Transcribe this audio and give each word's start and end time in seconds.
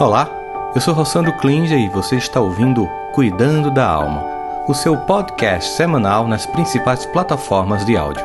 Olá, 0.00 0.30
eu 0.76 0.80
sou 0.80 0.94
Rossandro 0.94 1.36
Klinger 1.38 1.76
e 1.76 1.88
você 1.88 2.14
está 2.14 2.40
ouvindo 2.40 2.86
Cuidando 3.12 3.68
da 3.68 3.84
Alma, 3.84 4.22
o 4.68 4.72
seu 4.72 4.96
podcast 4.96 5.72
semanal 5.72 6.28
nas 6.28 6.46
principais 6.46 7.04
plataformas 7.04 7.84
de 7.84 7.96
áudio. 7.96 8.24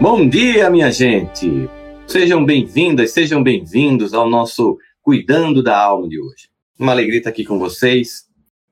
Bom 0.00 0.26
dia, 0.26 0.70
minha 0.70 0.90
gente! 0.90 1.68
Sejam 2.06 2.42
bem-vindas, 2.46 3.10
sejam 3.10 3.42
bem-vindos 3.42 4.14
ao 4.14 4.26
nosso 4.26 4.78
Cuidando 5.02 5.62
da 5.62 5.78
Alma 5.78 6.08
de 6.08 6.18
hoje. 6.18 6.48
Uma 6.78 6.92
alegria 6.92 7.18
estar 7.18 7.28
aqui 7.28 7.44
com 7.44 7.58
vocês. 7.58 8.24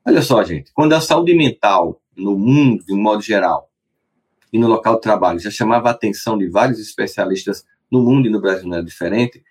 Olha 0.03 0.23
só, 0.23 0.43
gente, 0.43 0.71
quando 0.73 0.93
a 0.93 0.99
saúde 0.99 1.35
mental 1.35 2.01
no 2.15 2.35
mundo, 2.35 2.83
de 2.83 2.91
um 2.91 2.99
modo 2.99 3.21
geral, 3.21 3.66
e 4.51 4.59
no 4.59 4.67
local 4.67 4.95
de 4.95 5.01
trabalho 5.01 5.39
já 5.39 5.51
chamava 5.51 5.89
a 5.89 5.91
atenção 5.91 6.37
de 6.37 6.47
vários 6.47 6.79
especialistas 6.79 7.65
no 7.91 8.01
mundo 8.01 8.27
e 8.27 8.29
no 8.29 8.41
Brasil 8.41 8.67
não 8.67 8.77
é 8.77 8.81
diferente, 8.81 9.43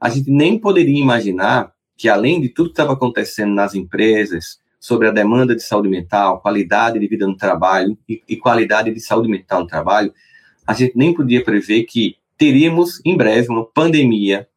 a 0.00 0.08
gente 0.08 0.30
nem 0.30 0.58
poderia 0.58 0.98
imaginar 0.98 1.72
que, 1.96 2.08
além 2.08 2.40
de 2.40 2.48
tudo 2.48 2.70
que 2.70 2.72
estava 2.72 2.94
acontecendo 2.94 3.52
nas 3.52 3.74
empresas, 3.74 4.58
sobre 4.80 5.06
a 5.06 5.10
demanda 5.10 5.54
de 5.54 5.62
saúde 5.62 5.90
mental, 5.90 6.40
qualidade 6.40 6.98
de 6.98 7.06
vida 7.06 7.26
no 7.26 7.36
trabalho 7.36 7.98
e, 8.08 8.22
e 8.26 8.36
qualidade 8.36 8.90
de 8.90 8.98
saúde 8.98 9.28
mental 9.28 9.60
no 9.60 9.66
trabalho, 9.66 10.12
a 10.66 10.72
gente 10.72 10.96
nem 10.96 11.12
podia 11.12 11.44
prever 11.44 11.84
que 11.84 12.16
teríamos 12.38 13.02
em 13.04 13.14
breve 13.14 13.50
uma 13.50 13.66
pandemia, 13.66 14.48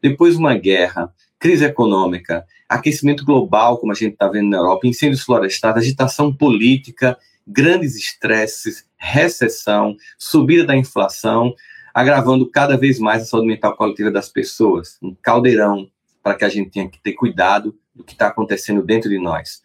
depois 0.00 0.36
uma 0.36 0.56
guerra, 0.56 1.12
crise 1.38 1.66
econômica, 1.66 2.46
aquecimento 2.66 3.22
global, 3.22 3.76
como 3.76 3.92
a 3.92 3.94
gente 3.94 4.14
está 4.14 4.26
vendo 4.28 4.48
na 4.48 4.56
Europa, 4.56 4.86
incêndios 4.86 5.22
florestais, 5.22 5.76
agitação 5.76 6.34
política, 6.34 7.18
grandes 7.46 7.94
estresses, 7.94 8.85
recessão, 8.96 9.96
subida 10.18 10.64
da 10.64 10.76
inflação, 10.76 11.54
agravando 11.94 12.50
cada 12.50 12.76
vez 12.76 12.98
mais 12.98 13.22
a 13.22 13.26
saúde 13.26 13.46
mental 13.46 13.76
coletiva 13.76 14.10
das 14.10 14.28
pessoas. 14.28 14.98
Um 15.02 15.14
caldeirão 15.14 15.88
para 16.22 16.34
que 16.34 16.44
a 16.44 16.48
gente 16.48 16.70
tenha 16.70 16.88
que 16.88 17.00
ter 17.00 17.12
cuidado 17.12 17.78
do 17.94 18.04
que 18.04 18.12
está 18.12 18.26
acontecendo 18.28 18.82
dentro 18.82 19.08
de 19.08 19.18
nós. 19.18 19.62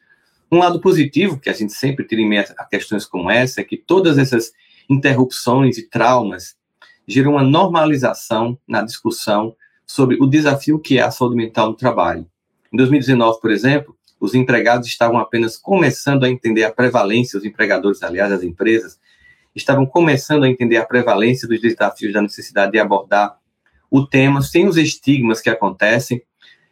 Um 0.51 0.59
lado 0.59 0.79
positivo, 0.79 1.39
que 1.39 1.49
a 1.49 1.53
gente 1.53 1.73
sempre 1.73 2.05
tira 2.05 2.21
em 2.21 2.27
meio 2.27 2.45
a 2.57 2.65
questões 2.65 3.05
como 3.05 3.31
essa, 3.31 3.61
é 3.61 3.63
que 3.63 3.77
todas 3.77 4.17
essas 4.17 4.51
interrupções 4.89 5.77
e 5.77 5.89
traumas 5.89 6.55
geram 7.07 7.31
uma 7.31 7.43
normalização 7.43 8.57
na 8.67 8.81
discussão 8.81 9.55
sobre 9.85 10.17
o 10.21 10.27
desafio 10.27 10.79
que 10.79 10.97
é 10.97 11.01
a 11.01 11.11
saúde 11.11 11.35
mental 11.35 11.69
no 11.69 11.75
trabalho. 11.75 12.25
Em 12.71 12.77
2019, 12.77 13.41
por 13.41 13.51
exemplo, 13.51 13.95
os 14.19 14.33
empregados 14.33 14.88
estavam 14.88 15.17
apenas 15.17 15.57
começando 15.57 16.23
a 16.23 16.29
entender 16.29 16.63
a 16.63 16.71
prevalência, 16.71 17.38
os 17.38 17.43
empregadores, 17.43 18.03
aliás, 18.03 18.31
as 18.31 18.43
empresas, 18.43 18.99
estavam 19.55 19.85
começando 19.85 20.44
a 20.44 20.49
entender 20.49 20.77
a 20.77 20.85
prevalência 20.85 21.47
dos 21.47 21.59
desafios 21.61 22.13
da 22.13 22.21
necessidade 22.21 22.71
de 22.71 22.80
abordar 22.80 23.38
o 23.89 24.05
tema 24.05 24.41
sem 24.41 24.67
os 24.67 24.77
estigmas 24.77 25.41
que 25.41 25.49
acontecem, 25.49 26.21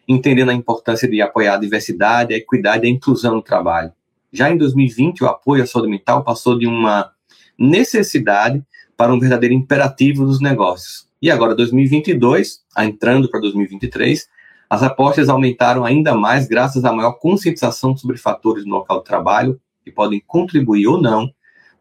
entendendo 0.08 0.50
a 0.50 0.54
importância 0.54 1.08
de 1.08 1.22
apoiar 1.22 1.56
a 1.56 1.60
diversidade, 1.60 2.34
a 2.34 2.38
equidade 2.38 2.86
e 2.86 2.88
a 2.88 2.92
inclusão 2.92 3.36
no 3.36 3.42
trabalho. 3.42 3.92
Já 4.32 4.50
em 4.50 4.58
2020, 4.58 5.24
o 5.24 5.28
apoio 5.28 5.64
à 5.64 5.68
saúde 5.68 5.90
mental 5.90 6.24
passou 6.24 6.58
de 6.58 6.66
uma 6.66 7.12
necessidade 7.58 8.64
para 8.96 9.14
um 9.14 9.20
verdadeiro 9.20 9.54
imperativo 9.54 10.26
dos 10.26 10.40
negócios. 10.40 11.08
E 11.22 11.30
agora, 11.30 11.54
2022, 11.54 12.62
entrando 12.78 13.30
para 13.30 13.42
2023, 13.42 14.28
as 14.70 14.84
apostas 14.84 15.28
aumentaram 15.28 15.84
ainda 15.84 16.16
mais 16.16 16.48
graças 16.48 16.86
à 16.86 16.94
maior 16.94 17.14
conscientização 17.14 17.98
sobre 17.98 18.18
fatores 18.18 18.66
no 18.66 18.76
local 18.76 19.00
de 19.00 19.06
trabalho 19.06 19.60
que 19.84 19.92
podem 19.92 20.22
contribuir 20.26 20.88
ou 20.88 21.02
não 21.02 21.30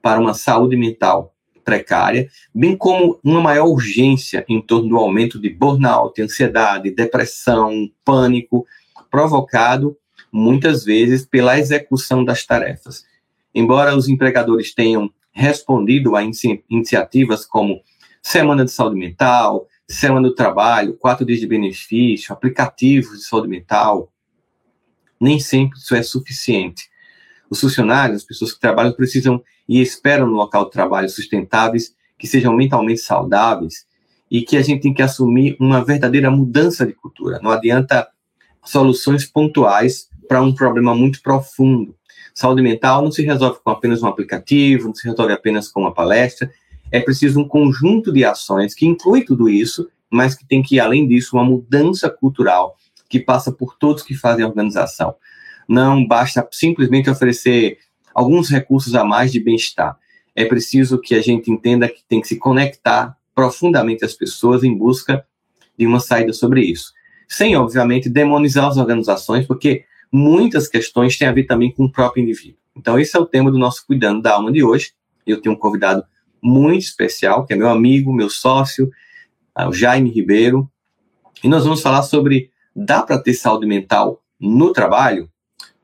para 0.02 0.20
uma 0.20 0.34
saúde 0.34 0.77
mental 0.77 1.34
precária, 1.64 2.28
bem 2.54 2.77
como 2.77 3.20
uma 3.22 3.41
maior 3.41 3.66
urgência 3.66 4.44
em 4.48 4.60
torno 4.60 4.88
do 4.88 4.96
aumento 4.96 5.38
de 5.38 5.50
burnout, 5.50 6.20
ansiedade, 6.22 6.94
depressão, 6.94 7.91
pânico, 8.04 8.66
provocado 9.10 9.97
muitas 10.32 10.84
vezes 10.84 11.26
pela 11.26 11.59
execução 11.59 12.25
das 12.25 12.44
tarefas. 12.44 13.04
Embora 13.54 13.97
os 13.97 14.09
empregadores 14.09 14.75
tenham 14.75 15.10
respondido 15.31 16.16
a 16.16 16.22
iniciativas 16.22 17.44
como 17.44 17.80
Semana 18.22 18.65
de 18.65 18.70
Saúde 18.70 18.97
Mental, 18.97 19.66
Semana 19.86 20.28
do 20.28 20.34
Trabalho, 20.34 20.97
quatro 20.97 21.25
dias 21.25 21.41
de 21.41 21.47
benefício, 21.47 22.32
aplicativos 22.32 23.19
de 23.19 23.25
saúde 23.25 23.48
mental, 23.48 24.12
nem 25.20 25.41
sempre 25.41 25.78
isso 25.78 25.94
é 25.94 26.03
suficiente. 26.03 26.88
Os 27.50 27.60
funcionários, 27.60 28.19
as 28.19 28.25
pessoas 28.25 28.53
que 28.53 28.60
trabalham, 28.60 28.92
precisam 28.92 29.42
e 29.69 29.81
esperam 29.81 30.26
no 30.26 30.34
local 30.34 30.64
de 30.64 30.70
trabalho 30.70 31.09
sustentáveis, 31.09 31.94
que 32.19 32.26
sejam 32.26 32.54
mentalmente 32.54 33.00
saudáveis 33.00 33.86
e 34.31 34.42
que 34.42 34.56
a 34.56 34.62
gente 34.62 34.82
tem 34.82 34.92
que 34.92 35.03
assumir 35.03 35.56
uma 35.59 35.84
verdadeira 35.84 36.31
mudança 36.31 36.86
de 36.86 36.92
cultura. 36.92 37.38
Não 37.42 37.50
adianta 37.50 38.09
soluções 38.64 39.25
pontuais 39.25 40.09
para 40.28 40.42
um 40.42 40.54
problema 40.54 40.94
muito 40.94 41.22
profundo. 41.22 41.97
Saúde 42.34 42.62
mental 42.62 43.03
não 43.03 43.10
se 43.10 43.22
resolve 43.22 43.60
com 43.65 43.70
apenas 43.70 44.03
um 44.03 44.06
aplicativo, 44.06 44.88
não 44.88 44.94
se 44.94 45.09
resolve 45.09 45.32
apenas 45.32 45.69
com 45.69 45.80
uma 45.80 45.94
palestra. 45.94 46.50
É 46.91 47.00
preciso 47.00 47.41
um 47.41 47.48
conjunto 47.48 48.12
de 48.12 48.25
ações 48.25 48.75
que 48.75 48.86
inclui 48.86 49.25
tudo 49.25 49.48
isso, 49.48 49.88
mas 50.10 50.34
que 50.34 50.47
tem 50.47 50.62
que, 50.62 50.78
além 50.78 51.06
disso, 51.06 51.36
uma 51.36 51.44
mudança 51.44 52.09
cultural 52.10 52.76
que 53.09 53.19
passa 53.19 53.50
por 53.50 53.76
todos 53.76 54.03
que 54.03 54.15
fazem 54.15 54.44
a 54.44 54.48
organização. 54.48 55.15
Não 55.68 56.06
basta 56.06 56.46
simplesmente 56.50 57.10
oferecer 57.10 57.78
alguns 58.14 58.48
recursos 58.48 58.94
a 58.94 59.04
mais 59.04 59.30
de 59.30 59.38
bem-estar. 59.38 59.98
É 60.34 60.44
preciso 60.44 61.00
que 61.00 61.14
a 61.14 61.20
gente 61.20 61.50
entenda 61.50 61.88
que 61.88 62.02
tem 62.08 62.20
que 62.20 62.28
se 62.28 62.36
conectar 62.36 63.16
profundamente 63.34 64.04
as 64.04 64.14
pessoas 64.14 64.64
em 64.64 64.76
busca 64.76 65.24
de 65.78 65.86
uma 65.86 66.00
saída 66.00 66.32
sobre 66.32 66.62
isso. 66.62 66.92
Sem, 67.28 67.56
obviamente, 67.56 68.08
demonizar 68.08 68.66
as 68.66 68.76
organizações, 68.76 69.46
porque 69.46 69.84
muitas 70.10 70.66
questões 70.66 71.16
têm 71.16 71.28
a 71.28 71.32
ver 71.32 71.44
também 71.44 71.70
com 71.70 71.84
o 71.84 71.92
próprio 71.92 72.22
indivíduo. 72.22 72.58
Então, 72.74 72.98
esse 72.98 73.16
é 73.16 73.20
o 73.20 73.26
tema 73.26 73.50
do 73.50 73.58
nosso 73.58 73.86
Cuidando 73.86 74.22
da 74.22 74.34
Alma 74.34 74.50
de 74.50 74.64
hoje. 74.64 74.92
Eu 75.26 75.40
tenho 75.40 75.54
um 75.54 75.58
convidado 75.58 76.04
muito 76.42 76.82
especial, 76.82 77.44
que 77.44 77.52
é 77.52 77.56
meu 77.56 77.68
amigo, 77.68 78.12
meu 78.12 78.30
sócio, 78.30 78.90
ah, 79.54 79.68
o 79.68 79.72
Jaime 79.72 80.10
Ribeiro, 80.10 80.70
e 81.42 81.48
nós 81.48 81.64
vamos 81.64 81.80
falar 81.80 82.02
sobre 82.02 82.50
dá 82.74 83.02
para 83.02 83.20
ter 83.20 83.34
saúde 83.34 83.66
mental 83.66 84.22
no 84.40 84.72
trabalho? 84.72 85.30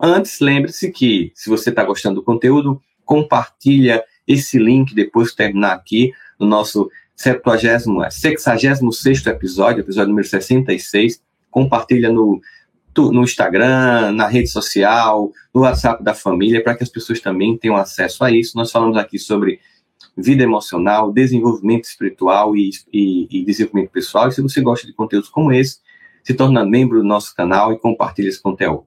Antes, 0.00 0.41
lembre-se 0.41 0.91
que, 0.91 1.32
se 1.34 1.49
você 1.49 1.71
está 1.71 1.84
gostando 1.84 2.16
do 2.16 2.22
conteúdo, 2.22 2.81
compartilha 3.05 4.05
esse 4.27 4.59
link 4.59 4.94
depois 4.94 5.31
que 5.31 5.37
terminar 5.37 5.72
aqui 5.72 6.12
no 6.38 6.47
nosso 6.47 6.91
66 7.16 9.27
episódio, 9.27 9.81
episódio 9.81 10.09
número 10.09 10.27
66. 10.27 11.22
Compartilha 11.50 12.10
no, 12.10 12.41
no 12.97 13.22
Instagram, 13.22 14.12
na 14.12 14.27
rede 14.27 14.49
social, 14.49 15.31
no 15.55 15.62
WhatsApp 15.62 16.03
da 16.03 16.15
família, 16.15 16.62
para 16.62 16.75
que 16.75 16.82
as 16.82 16.88
pessoas 16.88 17.21
também 17.21 17.56
tenham 17.56 17.76
acesso 17.76 18.25
a 18.25 18.31
isso. 18.31 18.56
Nós 18.56 18.72
falamos 18.72 18.97
aqui 18.97 19.19
sobre 19.19 19.61
vida 20.16 20.43
emocional, 20.43 21.12
desenvolvimento 21.12 21.84
espiritual 21.84 22.56
e, 22.56 22.71
e, 22.93 23.28
e 23.31 23.44
desenvolvimento 23.44 23.91
pessoal. 23.91 24.28
E 24.28 24.32
se 24.32 24.41
você 24.41 24.61
gosta 24.61 24.87
de 24.87 24.93
conteúdos 24.93 25.28
como 25.28 25.53
esse, 25.53 25.78
se 26.22 26.34
torna 26.34 26.65
membro 26.65 26.99
do 26.99 27.06
nosso 27.06 27.34
canal 27.34 27.72
e 27.72 27.78
compartilhe 27.78 28.28
esse 28.28 28.43
conteúdo. 28.43 28.87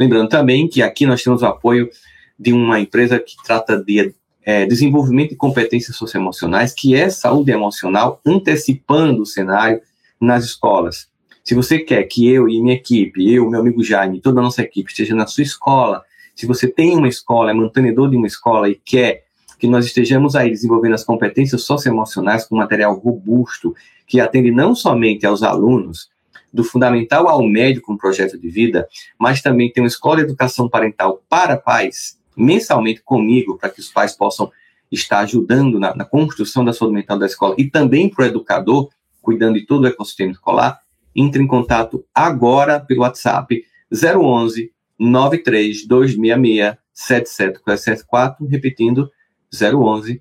Lembrando 0.00 0.30
também 0.30 0.66
que 0.66 0.80
aqui 0.80 1.04
nós 1.04 1.22
temos 1.22 1.42
o 1.42 1.46
apoio 1.46 1.90
de 2.38 2.54
uma 2.54 2.80
empresa 2.80 3.18
que 3.18 3.36
trata 3.44 3.76
de 3.76 4.14
é, 4.42 4.64
desenvolvimento 4.64 5.30
de 5.30 5.36
competências 5.36 5.94
socioemocionais, 5.94 6.72
que 6.72 6.94
é 6.94 7.10
saúde 7.10 7.52
emocional, 7.52 8.18
antecipando 8.24 9.20
o 9.20 9.26
cenário 9.26 9.78
nas 10.18 10.42
escolas. 10.42 11.06
Se 11.44 11.54
você 11.54 11.80
quer 11.80 12.02
que 12.04 12.26
eu 12.26 12.48
e 12.48 12.62
minha 12.62 12.76
equipe, 12.76 13.30
eu, 13.30 13.50
meu 13.50 13.60
amigo 13.60 13.84
Jaime, 13.84 14.22
toda 14.22 14.40
a 14.40 14.42
nossa 14.42 14.62
equipe 14.62 14.90
esteja 14.90 15.14
na 15.14 15.26
sua 15.26 15.42
escola, 15.42 16.02
se 16.34 16.46
você 16.46 16.66
tem 16.66 16.96
uma 16.96 17.08
escola, 17.08 17.50
é 17.50 17.54
mantenedor 17.54 18.08
de 18.08 18.16
uma 18.16 18.26
escola 18.26 18.70
e 18.70 18.80
quer 18.82 19.24
que 19.58 19.66
nós 19.66 19.84
estejamos 19.84 20.34
aí 20.34 20.48
desenvolvendo 20.48 20.94
as 20.94 21.04
competências 21.04 21.62
socioemocionais 21.64 22.46
com 22.46 22.56
material 22.56 22.98
robusto, 22.98 23.74
que 24.06 24.18
atende 24.18 24.50
não 24.50 24.74
somente 24.74 25.26
aos 25.26 25.42
alunos, 25.42 26.08
do 26.52 26.64
fundamental 26.64 27.28
ao 27.28 27.46
médio 27.46 27.82
com 27.82 27.96
projeto 27.96 28.38
de 28.38 28.48
vida, 28.48 28.88
mas 29.18 29.40
também 29.40 29.70
tem 29.70 29.82
uma 29.82 29.88
escola 29.88 30.16
de 30.16 30.22
educação 30.22 30.68
parental 30.68 31.22
para 31.28 31.56
pais, 31.56 32.18
mensalmente 32.36 33.02
comigo, 33.02 33.56
para 33.56 33.70
que 33.70 33.80
os 33.80 33.88
pais 33.88 34.16
possam 34.16 34.50
estar 34.90 35.20
ajudando 35.20 35.78
na, 35.78 35.94
na 35.94 36.04
construção 36.04 36.64
da 36.64 36.72
saúde 36.72 36.94
mental 36.94 37.18
da 37.18 37.26
escola 37.26 37.54
e 37.56 37.70
também 37.70 38.08
para 38.08 38.24
o 38.24 38.26
educador, 38.26 38.88
cuidando 39.22 39.58
de 39.58 39.66
todo 39.66 39.84
o 39.84 39.86
ecossistema 39.86 40.32
escolar, 40.32 40.80
entre 41.14 41.42
em 41.42 41.46
contato 41.46 42.04
agora 42.14 42.80
pelo 42.80 43.02
WhatsApp 43.02 43.64
011 43.92 44.72
93 44.98 45.86
266 45.86 46.76
7774, 46.92 48.46
repetindo 48.46 49.10
011 49.52 50.20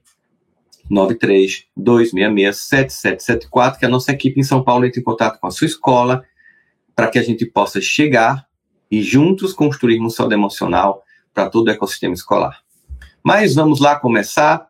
93 0.89 1.65
266 1.77 2.55
7774, 2.55 3.79
que 3.79 3.85
a 3.85 3.89
nossa 3.89 4.11
equipe 4.11 4.39
em 4.39 4.43
São 4.43 4.63
Paulo 4.63 4.85
entre 4.85 5.01
em 5.01 5.03
contato 5.03 5.39
com 5.39 5.47
a 5.47 5.51
sua 5.51 5.67
escola 5.67 6.23
para 6.95 7.07
que 7.07 7.19
a 7.19 7.23
gente 7.23 7.45
possa 7.45 7.79
chegar 7.79 8.45
e 8.91 9.01
juntos 9.01 9.53
construirmos 9.53 10.15
saúde 10.15 10.33
emocional 10.33 11.03
para 11.33 11.49
todo 11.49 11.67
o 11.67 11.71
ecossistema 11.71 12.13
escolar. 12.13 12.61
Mas 13.23 13.55
vamos 13.55 13.79
lá 13.79 13.97
começar. 13.97 14.67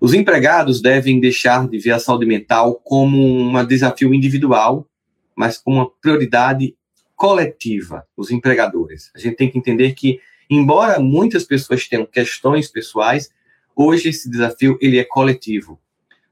Os 0.00 0.14
empregados 0.14 0.80
devem 0.80 1.20
deixar 1.20 1.68
de 1.68 1.78
ver 1.78 1.92
a 1.92 1.98
saúde 1.98 2.26
mental 2.26 2.74
como 2.84 3.18
um 3.18 3.64
desafio 3.64 4.12
individual, 4.12 4.86
mas 5.34 5.58
como 5.58 5.76
uma 5.78 5.90
prioridade 5.90 6.76
coletiva, 7.16 8.06
os 8.16 8.30
empregadores. 8.30 9.10
A 9.14 9.18
gente 9.18 9.36
tem 9.36 9.50
que 9.50 9.58
entender 9.58 9.92
que, 9.94 10.20
embora 10.48 11.00
muitas 11.00 11.44
pessoas 11.44 11.88
tenham 11.88 12.06
questões 12.06 12.68
pessoais, 12.68 13.30
hoje 13.78 14.08
esse 14.08 14.28
desafio 14.28 14.76
ele 14.80 14.98
é 14.98 15.04
coletivo. 15.04 15.78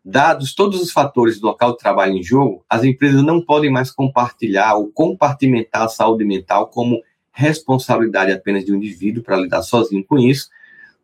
Dados 0.04 0.52
todos 0.52 0.82
os 0.82 0.90
fatores 0.90 1.38
do 1.38 1.46
local 1.46 1.72
de 1.72 1.78
trabalho 1.78 2.14
em 2.14 2.22
jogo, 2.22 2.64
as 2.69 2.82
empresas 2.82 3.22
não 3.22 3.40
podem 3.40 3.70
mais 3.70 3.90
compartilhar 3.90 4.75
ou 4.75 4.88
compartimentar 4.88 5.82
a 5.82 5.88
saúde 5.88 6.25
mental 6.25 6.69
como 6.69 7.00
responsabilidade 7.31 8.32
apenas 8.32 8.64
de 8.64 8.72
um 8.72 8.76
indivíduo 8.76 9.22
para 9.22 9.37
lidar 9.37 9.62
sozinho 9.62 10.04
com 10.04 10.19
isso, 10.19 10.48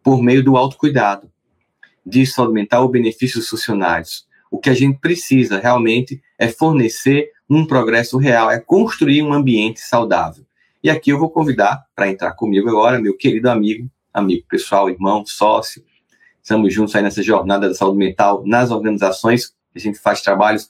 por 0.03 0.21
meio 0.21 0.43
do 0.43 0.57
autocuidado 0.57 1.31
de 2.05 2.27
saúde 2.27 2.55
mental 2.55 2.83
ou 2.83 2.89
benefícios 2.89 3.49
funcionários. 3.49 4.27
O 4.51 4.59
que 4.59 4.71
a 4.71 4.75
gente 4.75 4.99
precisa 4.99 5.61
realmente 5.61 6.21
é 6.39 6.49
fornecer 6.49 7.31
um 7.49 7.65
progresso 7.65 8.19
real, 8.19 8.51
é 8.51 8.59
construir 8.59 9.23
um 9.23 9.33
ambiente 9.33 9.81
saudável. 9.81 10.45
E 10.83 10.91
aqui 10.91 11.11
eu 11.11 11.19
vou 11.19 11.31
convidar 11.31 11.85
para 11.95 12.09
entrar 12.09 12.33
comigo 12.33 12.69
agora 12.69 13.01
meu 13.01 13.17
querido 13.17 13.49
amigo, 13.49 13.89
amigo 14.13 14.45
pessoal, 14.49 14.91
irmão, 14.91 15.25
sócio. 15.25 15.85
Estamos 16.43 16.75
juntos 16.75 16.95
aí 16.97 17.03
nessa 17.03 17.23
jornada 17.23 17.69
da 17.69 17.75
saúde 17.75 17.99
mental 17.99 18.43
nas 18.45 18.71
organizações. 18.71 19.55
A 19.75 19.79
gente 19.79 19.99
faz 19.99 20.21
trabalhos, 20.21 20.69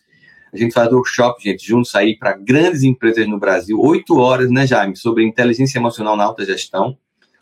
a 0.52 0.56
gente 0.56 0.74
faz 0.74 0.92
workshop, 0.92 1.42
gente, 1.42 1.66
juntos 1.66 1.94
aí 1.94 2.16
para 2.16 2.36
grandes 2.36 2.82
empresas 2.82 3.26
no 3.26 3.38
Brasil. 3.38 3.80
Oito 3.80 4.18
horas, 4.18 4.50
né, 4.50 4.66
Jaime, 4.66 4.94
sobre 4.96 5.24
inteligência 5.24 5.78
emocional 5.78 6.14
na 6.14 6.24
alta 6.24 6.44
gestão, 6.44 6.96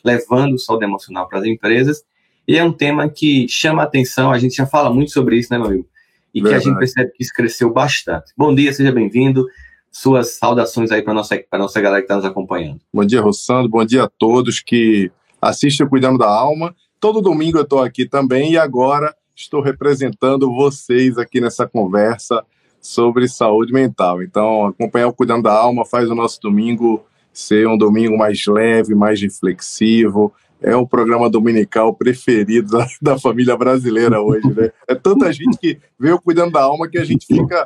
levando 0.04 0.58
saúde 0.60 0.84
emocional 0.84 1.28
para 1.28 1.40
as 1.40 1.44
empresas. 1.44 2.04
E 2.46 2.56
é 2.56 2.62
um 2.62 2.72
tema 2.72 3.08
que 3.08 3.48
chama 3.48 3.82
a 3.82 3.84
atenção, 3.84 4.30
a 4.30 4.38
gente 4.38 4.54
já 4.54 4.66
fala 4.66 4.92
muito 4.92 5.10
sobre 5.10 5.36
isso, 5.36 5.52
né, 5.52 5.58
meu 5.58 5.66
amigo? 5.66 5.88
E 6.32 6.40
Verdade. 6.40 6.62
que 6.62 6.68
a 6.68 6.70
gente 6.70 6.78
percebe 6.78 7.10
que 7.10 7.24
isso 7.24 7.32
cresceu 7.34 7.72
bastante. 7.72 8.32
Bom 8.36 8.54
dia, 8.54 8.72
seja 8.72 8.92
bem-vindo. 8.92 9.44
Suas 9.90 10.36
saudações 10.36 10.92
aí 10.92 11.02
para 11.02 11.12
a 11.12 11.16
nossa, 11.16 11.36
nossa 11.54 11.80
galera 11.80 12.00
que 12.00 12.04
está 12.04 12.14
nos 12.14 12.24
acompanhando. 12.24 12.80
Bom 12.94 13.04
dia, 13.04 13.20
Rossando. 13.20 13.68
Bom 13.68 13.84
dia 13.84 14.04
a 14.04 14.08
todos 14.08 14.60
que 14.60 15.10
assistem 15.42 15.88
Cuidando 15.88 16.18
da 16.18 16.28
Alma. 16.28 16.74
Todo 17.00 17.22
domingo 17.22 17.56
eu 17.56 17.62
estou 17.62 17.82
aqui 17.82 18.06
também 18.06 18.52
e 18.52 18.58
agora 18.58 19.16
estou 19.34 19.62
representando 19.62 20.54
vocês 20.54 21.16
aqui 21.16 21.40
nessa 21.40 21.66
conversa 21.66 22.44
sobre 22.78 23.26
saúde 23.26 23.72
mental. 23.72 24.22
Então, 24.22 24.66
acompanhar 24.66 25.08
o 25.08 25.12
Cuidando 25.12 25.44
da 25.44 25.52
Alma 25.52 25.86
faz 25.86 26.10
o 26.10 26.14
nosso 26.14 26.38
domingo 26.42 27.02
ser 27.32 27.66
um 27.66 27.78
domingo 27.78 28.18
mais 28.18 28.44
leve, 28.46 28.94
mais 28.94 29.20
reflexivo, 29.20 30.30
é 30.60 30.76
o 30.76 30.86
programa 30.86 31.30
dominical 31.30 31.94
preferido 31.94 32.76
da, 32.76 32.86
da, 33.00 33.18
família 33.18 33.56
brasileira 33.56 34.20
hoje, 34.20 34.46
né? 34.52 34.70
É 34.86 34.94
tanta 34.94 35.32
gente 35.32 35.56
que 35.56 35.78
veio 35.98 36.20
cuidando 36.20 36.52
da 36.52 36.62
alma 36.62 36.86
que 36.86 36.98
a 36.98 37.04
gente 37.04 37.24
fica 37.26 37.64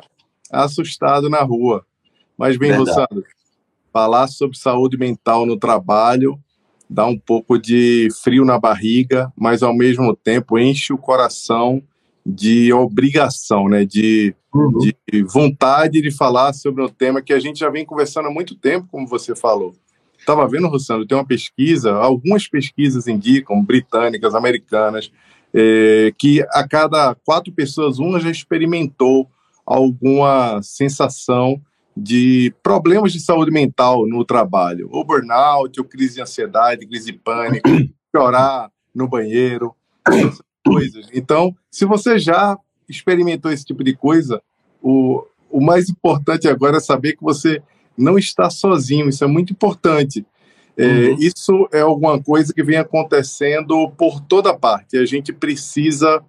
assustado 0.49 1.29
na 1.29 1.41
rua. 1.41 1.85
Mas 2.37 2.55
bem, 2.55 2.71
Rossado, 2.71 3.23
falar 3.91 4.27
sobre 4.27 4.57
saúde 4.57 4.97
mental 4.97 5.45
no 5.45 5.57
trabalho 5.57 6.39
dá 6.95 7.05
um 7.05 7.17
pouco 7.17 7.59
de 7.59 8.07
frio 8.23 8.45
na 8.45 8.57
barriga, 8.57 9.31
mas 9.37 9.61
ao 9.61 9.75
mesmo 9.75 10.15
tempo 10.15 10.57
enche 10.57 10.93
o 10.93 10.97
coração 10.97 11.83
de 12.25 12.71
obrigação, 12.73 13.67
né? 13.67 13.85
De, 13.85 14.33
uhum. 14.53 14.79
de 14.79 15.23
vontade 15.23 16.01
de 16.01 16.09
falar 16.09 16.53
sobre 16.53 16.81
um 16.81 16.87
tema 16.87 17.21
que 17.21 17.33
a 17.33 17.39
gente 17.39 17.59
já 17.59 17.69
vem 17.69 17.85
conversando 17.85 18.29
há 18.29 18.31
muito 18.31 18.55
tempo, 18.55 18.87
como 18.89 19.05
você 19.05 19.35
falou 19.35 19.75
Estava 20.25 20.47
vendo, 20.47 20.67
Rossano, 20.67 21.05
tem 21.05 21.15
uma 21.15 21.25
pesquisa, 21.25 21.93
algumas 21.93 22.47
pesquisas 22.47 23.07
indicam, 23.07 23.63
britânicas, 23.63 24.33
americanas, 24.33 25.11
é, 25.53 26.11
que 26.17 26.43
a 26.49 26.67
cada 26.67 27.13
quatro 27.23 27.53
pessoas, 27.53 27.99
uma 27.99 28.19
já 28.19 28.31
experimentou 28.31 29.29
alguma 29.63 30.59
sensação 30.63 31.61
de 31.95 32.53
problemas 32.61 33.13
de 33.13 33.19
saúde 33.19 33.51
mental 33.51 34.05
no 34.07 34.25
trabalho, 34.25 34.89
ou 34.91 35.05
burnout, 35.05 35.79
ou 35.79 35.85
crise 35.85 36.15
de 36.15 36.21
ansiedade, 36.21 36.85
crise 36.85 37.11
de 37.11 37.17
pânico, 37.17 37.69
chorar 38.15 38.69
no 38.93 39.07
banheiro, 39.07 39.73
essas 40.07 40.41
coisas. 40.65 41.07
Então, 41.13 41.55
se 41.71 41.85
você 41.85 42.19
já 42.19 42.57
experimentou 42.89 43.51
esse 43.51 43.65
tipo 43.65 43.83
de 43.83 43.95
coisa, 43.95 44.41
o, 44.81 45.23
o 45.49 45.61
mais 45.61 45.89
importante 45.89 46.47
agora 46.47 46.77
é 46.77 46.81
saber 46.81 47.13
que 47.13 47.23
você 47.23 47.61
não 47.97 48.17
está 48.17 48.49
sozinho, 48.49 49.07
isso 49.07 49.23
é 49.23 49.27
muito 49.27 49.53
importante. 49.53 50.25
É, 50.77 50.85
uhum. 50.85 51.17
Isso 51.19 51.69
é 51.71 51.79
alguma 51.79 52.21
coisa 52.21 52.53
que 52.53 52.61
vem 52.61 52.77
acontecendo 52.77 53.89
por 53.91 54.19
toda 54.19 54.57
parte. 54.57 54.97
A 54.97 55.05
gente 55.05 55.31
precisa 55.31 56.21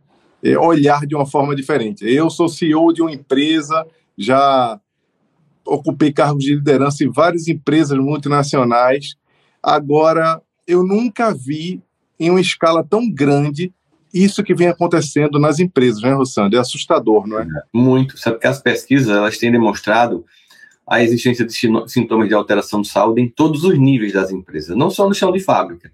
é, 0.43 0.57
olhar 0.57 1.05
de 1.05 1.17
uma 1.17 1.27
forma 1.27 1.57
diferente. 1.57 2.05
Eu 2.09 2.31
sou 2.31 2.49
CEO 2.49 2.93
de 2.93 3.03
uma 3.03 3.11
empresa, 3.11 3.85
já 4.17 4.81
ocupei 5.67 6.13
cargos 6.13 6.45
de 6.45 6.55
liderança 6.55 7.05
em 7.05 7.11
várias 7.11 7.49
empresas 7.49 7.99
multinacionais. 7.99 9.17
Agora, 9.63 10.41
eu 10.67 10.85
nunca 10.85 11.35
vi 11.35 11.83
em 12.19 12.31
uma 12.31 12.41
escala 12.41 12.85
tão 12.85 13.11
grande 13.11 13.73
isso 14.13 14.43
que 14.43 14.55
vem 14.55 14.69
acontecendo 14.69 15.39
nas 15.39 15.59
empresas, 15.59 16.01
né, 16.01 16.13
Rossandro? 16.13 16.57
É 16.57 16.61
assustador, 16.61 17.27
não 17.27 17.39
é? 17.39 17.47
Muito. 17.73 18.19
Sabe 18.19 18.39
que 18.39 18.47
as 18.47 18.61
pesquisas 18.61 19.09
elas 19.09 19.37
têm 19.37 19.53
demonstrado 19.53 20.25
a 20.87 21.03
existência 21.03 21.45
de 21.45 21.53
sintomas 21.89 22.29
de 22.29 22.35
alteração 22.35 22.81
de 22.81 22.89
saúde 22.89 23.21
em 23.21 23.29
todos 23.29 23.65
os 23.65 23.79
níveis 23.79 24.13
das 24.13 24.31
empresas, 24.31 24.77
não 24.77 24.89
só 24.89 25.07
no 25.09 25.15
chão 25.15 25.33
de 25.33 25.41
fábrica. 25.41 25.91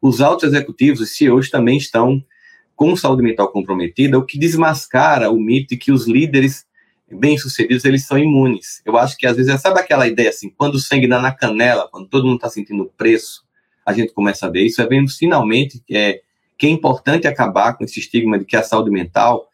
Os 0.00 0.20
altos 0.20 0.44
executivos, 0.44 1.00
os 1.00 1.16
CEOs, 1.16 1.50
também 1.50 1.76
estão 1.76 2.22
com 2.76 2.94
saúde 2.94 3.22
mental 3.22 3.48
comprometida, 3.48 4.18
o 4.18 4.24
que 4.24 4.38
desmascara 4.38 5.30
o 5.30 5.40
mito 5.40 5.70
de 5.70 5.76
que 5.76 5.90
os 5.90 6.06
líderes 6.06 6.65
bem-sucedidos, 7.10 7.84
eles 7.84 8.04
são 8.04 8.18
imunes. 8.18 8.82
Eu 8.84 8.96
acho 8.96 9.16
que 9.16 9.26
às 9.26 9.36
vezes, 9.36 9.60
sabe 9.60 9.80
aquela 9.80 10.06
ideia 10.06 10.30
assim, 10.30 10.50
quando 10.50 10.74
o 10.74 10.80
sangue 10.80 11.06
dá 11.06 11.20
na 11.20 11.32
canela, 11.32 11.88
quando 11.90 12.08
todo 12.08 12.24
mundo 12.24 12.36
está 12.36 12.48
sentindo 12.48 12.90
preço, 12.96 13.44
a 13.84 13.92
gente 13.92 14.12
começa 14.12 14.46
a 14.46 14.50
ver 14.50 14.64
isso, 14.64 14.82
é 14.82 14.86
vendo 14.86 15.10
finalmente 15.10 15.80
que 15.86 15.96
é, 15.96 16.20
que 16.58 16.66
é 16.66 16.70
importante 16.70 17.28
acabar 17.28 17.74
com 17.74 17.84
esse 17.84 18.00
estigma 18.00 18.38
de 18.38 18.44
que 18.44 18.56
a 18.56 18.62
saúde 18.62 18.90
mental 18.90 19.48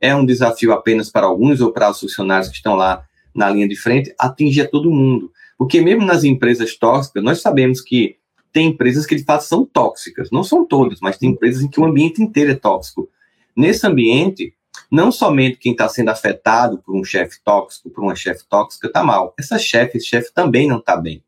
é 0.00 0.14
um 0.14 0.24
desafio 0.24 0.72
apenas 0.72 1.10
para 1.10 1.26
alguns 1.26 1.60
ou 1.60 1.72
para 1.72 1.90
os 1.90 2.00
funcionários 2.00 2.48
que 2.48 2.56
estão 2.56 2.74
lá 2.74 3.04
na 3.34 3.48
linha 3.50 3.66
de 3.66 3.76
frente, 3.76 4.14
atingir 4.18 4.62
a 4.62 4.68
todo 4.68 4.90
mundo. 4.90 5.32
Porque 5.56 5.80
mesmo 5.80 6.04
nas 6.04 6.24
empresas 6.24 6.76
tóxicas, 6.76 7.22
nós 7.22 7.40
sabemos 7.40 7.80
que 7.80 8.16
tem 8.52 8.68
empresas 8.68 9.06
que 9.06 9.16
de 9.16 9.24
fato 9.24 9.44
são 9.44 9.64
tóxicas. 9.64 10.30
Não 10.30 10.44
são 10.44 10.66
todas, 10.66 11.00
mas 11.00 11.16
tem 11.16 11.30
empresas 11.30 11.62
em 11.62 11.68
que 11.68 11.80
o 11.80 11.84
ambiente 11.84 12.22
inteiro 12.22 12.50
é 12.50 12.54
tóxico. 12.54 13.08
Nesse 13.56 13.86
ambiente, 13.86 14.54
não 14.92 15.10
somente 15.10 15.56
quem 15.56 15.72
está 15.72 15.88
sendo 15.88 16.10
afetado 16.10 16.76
por 16.76 16.94
um 16.94 17.02
chefe 17.02 17.38
tóxico, 17.42 17.88
por 17.88 18.04
uma 18.04 18.14
chefe 18.14 18.44
tóxica, 18.46 18.88
está 18.88 19.02
mal. 19.02 19.32
Essa 19.38 19.58
chefe, 19.58 19.96
esse 19.96 20.06
chefe 20.06 20.30
também 20.34 20.68
não 20.68 20.76
está 20.76 20.98
bem. 20.98 21.24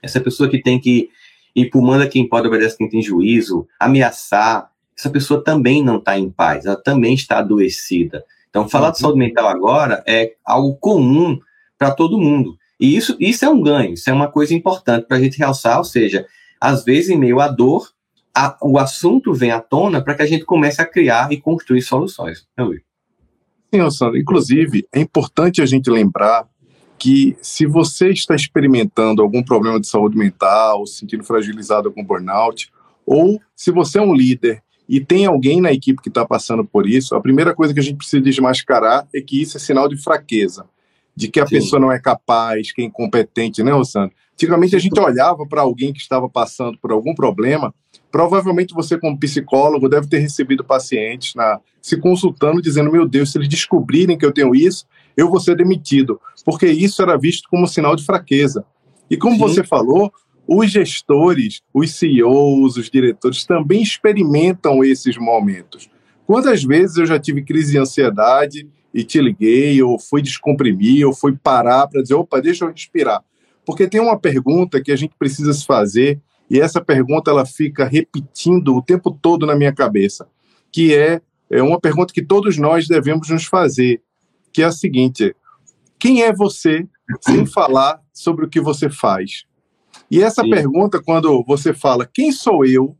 Essa 0.00 0.20
pessoa 0.20 0.48
que 0.48 0.62
tem 0.62 0.80
que 0.80 1.10
ir 1.56 1.70
por 1.70 1.82
manda 1.82 2.06
quem 2.06 2.28
pode, 2.28 2.46
obedece 2.46 2.78
quem 2.78 2.88
tem 2.88 3.02
juízo, 3.02 3.66
ameaçar, 3.80 4.70
essa 4.96 5.10
pessoa 5.10 5.42
também 5.42 5.82
não 5.82 5.98
está 5.98 6.16
em 6.16 6.30
paz, 6.30 6.66
ela 6.66 6.80
também 6.80 7.14
está 7.14 7.38
adoecida. 7.38 8.24
Então, 8.48 8.68
falar 8.68 8.92
de 8.92 9.00
saúde 9.00 9.18
mental 9.18 9.48
agora 9.48 10.04
é 10.06 10.34
algo 10.44 10.76
comum 10.76 11.36
para 11.76 11.90
todo 11.90 12.16
mundo. 12.16 12.56
E 12.78 12.96
isso, 12.96 13.16
isso 13.18 13.44
é 13.44 13.48
um 13.48 13.60
ganho, 13.60 13.94
isso 13.94 14.08
é 14.08 14.12
uma 14.12 14.30
coisa 14.30 14.54
importante 14.54 15.04
para 15.04 15.16
a 15.16 15.20
gente 15.20 15.36
realçar, 15.36 15.78
ou 15.78 15.84
seja, 15.84 16.28
às 16.60 16.84
vezes, 16.84 17.10
em 17.10 17.18
meio 17.18 17.40
à 17.40 17.48
dor, 17.48 17.92
a, 18.38 18.56
o 18.62 18.78
assunto 18.78 19.34
vem 19.34 19.50
à 19.50 19.60
tona 19.60 20.00
para 20.00 20.14
que 20.14 20.22
a 20.22 20.26
gente 20.26 20.44
comece 20.44 20.80
a 20.80 20.86
criar 20.86 21.32
e 21.32 21.40
construir 21.40 21.82
soluções. 21.82 22.46
Né, 22.56 22.64
Sim, 23.74 23.90
Sandro. 23.90 24.16
Inclusive, 24.16 24.86
é 24.92 25.00
importante 25.00 25.60
a 25.60 25.66
gente 25.66 25.90
lembrar 25.90 26.46
que 26.96 27.36
se 27.42 27.66
você 27.66 28.10
está 28.10 28.34
experimentando 28.34 29.22
algum 29.22 29.42
problema 29.42 29.80
de 29.80 29.88
saúde 29.88 30.16
mental, 30.16 30.86
se 30.86 30.98
sentindo 30.98 31.24
fragilizado 31.24 31.92
com 31.92 32.04
burnout, 32.04 32.70
ou 33.04 33.40
se 33.56 33.70
você 33.70 33.98
é 33.98 34.02
um 34.02 34.14
líder 34.14 34.62
e 34.88 35.00
tem 35.00 35.26
alguém 35.26 35.60
na 35.60 35.72
equipe 35.72 36.00
que 36.00 36.08
está 36.08 36.24
passando 36.24 36.64
por 36.64 36.88
isso, 36.88 37.14
a 37.14 37.20
primeira 37.20 37.54
coisa 37.54 37.74
que 37.74 37.80
a 37.80 37.82
gente 37.82 37.98
precisa 37.98 38.22
desmascarar 38.22 39.06
é 39.14 39.20
que 39.20 39.42
isso 39.42 39.56
é 39.56 39.60
sinal 39.60 39.88
de 39.88 39.96
fraqueza, 39.96 40.64
de 41.14 41.28
que 41.28 41.40
a 41.40 41.46
Sim. 41.46 41.56
pessoa 41.56 41.80
não 41.80 41.92
é 41.92 41.98
capaz, 41.98 42.72
que 42.72 42.82
é 42.82 42.84
incompetente, 42.84 43.62
né, 43.62 43.72
Rosana? 43.72 44.10
Antigamente 44.38 44.76
a 44.76 44.78
gente 44.78 45.00
olhava 45.00 45.44
para 45.48 45.62
alguém 45.62 45.92
que 45.92 45.98
estava 45.98 46.28
passando 46.28 46.78
por 46.78 46.92
algum 46.92 47.12
problema, 47.12 47.74
provavelmente 48.08 48.72
você, 48.72 48.96
como 48.96 49.18
psicólogo, 49.18 49.88
deve 49.88 50.06
ter 50.06 50.18
recebido 50.18 50.62
pacientes 50.62 51.34
na, 51.34 51.58
se 51.82 51.96
consultando, 51.96 52.62
dizendo: 52.62 52.92
Meu 52.92 53.04
Deus, 53.04 53.32
se 53.32 53.38
eles 53.38 53.48
descobrirem 53.48 54.16
que 54.16 54.24
eu 54.24 54.30
tenho 54.30 54.54
isso, 54.54 54.86
eu 55.16 55.28
vou 55.28 55.40
ser 55.40 55.56
demitido, 55.56 56.20
porque 56.44 56.66
isso 56.66 57.02
era 57.02 57.18
visto 57.18 57.48
como 57.50 57.66
sinal 57.66 57.96
de 57.96 58.04
fraqueza. 58.04 58.64
E 59.10 59.16
como 59.16 59.34
Sim. 59.34 59.40
você 59.40 59.64
falou, 59.64 60.12
os 60.46 60.70
gestores, 60.70 61.60
os 61.74 61.90
CEOs, 61.90 62.76
os 62.76 62.88
diretores 62.88 63.44
também 63.44 63.82
experimentam 63.82 64.84
esses 64.84 65.16
momentos. 65.16 65.90
Quantas 66.24 66.62
vezes 66.62 66.96
eu 66.96 67.06
já 67.06 67.18
tive 67.18 67.42
crise 67.42 67.72
de 67.72 67.78
ansiedade 67.78 68.68
e 68.94 69.02
te 69.02 69.20
liguei, 69.20 69.82
ou 69.82 69.98
fui 69.98 70.22
descomprimir, 70.22 71.04
ou 71.04 71.12
fui 71.12 71.36
parar 71.36 71.88
para 71.88 72.02
dizer, 72.02 72.14
opa, 72.14 72.40
deixa 72.40 72.64
eu 72.64 72.70
respirar. 72.70 73.20
Porque 73.68 73.86
tem 73.86 74.00
uma 74.00 74.18
pergunta 74.18 74.82
que 74.82 74.90
a 74.90 74.96
gente 74.96 75.14
precisa 75.18 75.52
se 75.52 75.62
fazer, 75.62 76.18
e 76.48 76.58
essa 76.58 76.80
pergunta 76.80 77.30
ela 77.30 77.44
fica 77.44 77.84
repetindo 77.84 78.74
o 78.74 78.80
tempo 78.80 79.10
todo 79.10 79.44
na 79.44 79.54
minha 79.54 79.74
cabeça, 79.74 80.26
que 80.72 80.94
é 80.94 81.20
é 81.50 81.62
uma 81.62 81.78
pergunta 81.78 82.14
que 82.14 82.24
todos 82.24 82.56
nós 82.56 82.88
devemos 82.88 83.28
nos 83.28 83.44
fazer, 83.44 84.00
que 84.54 84.62
é 84.62 84.64
a 84.64 84.72
seguinte: 84.72 85.36
quem 85.98 86.22
é 86.22 86.32
você 86.32 86.88
sem 87.20 87.44
falar 87.52 88.00
sobre 88.10 88.46
o 88.46 88.48
que 88.48 88.58
você 88.58 88.88
faz? 88.88 89.44
E 90.10 90.22
essa 90.22 90.42
Sim. 90.42 90.48
pergunta, 90.48 91.02
quando 91.02 91.44
você 91.46 91.74
fala 91.74 92.08
quem 92.10 92.32
sou 92.32 92.64
eu, 92.64 92.96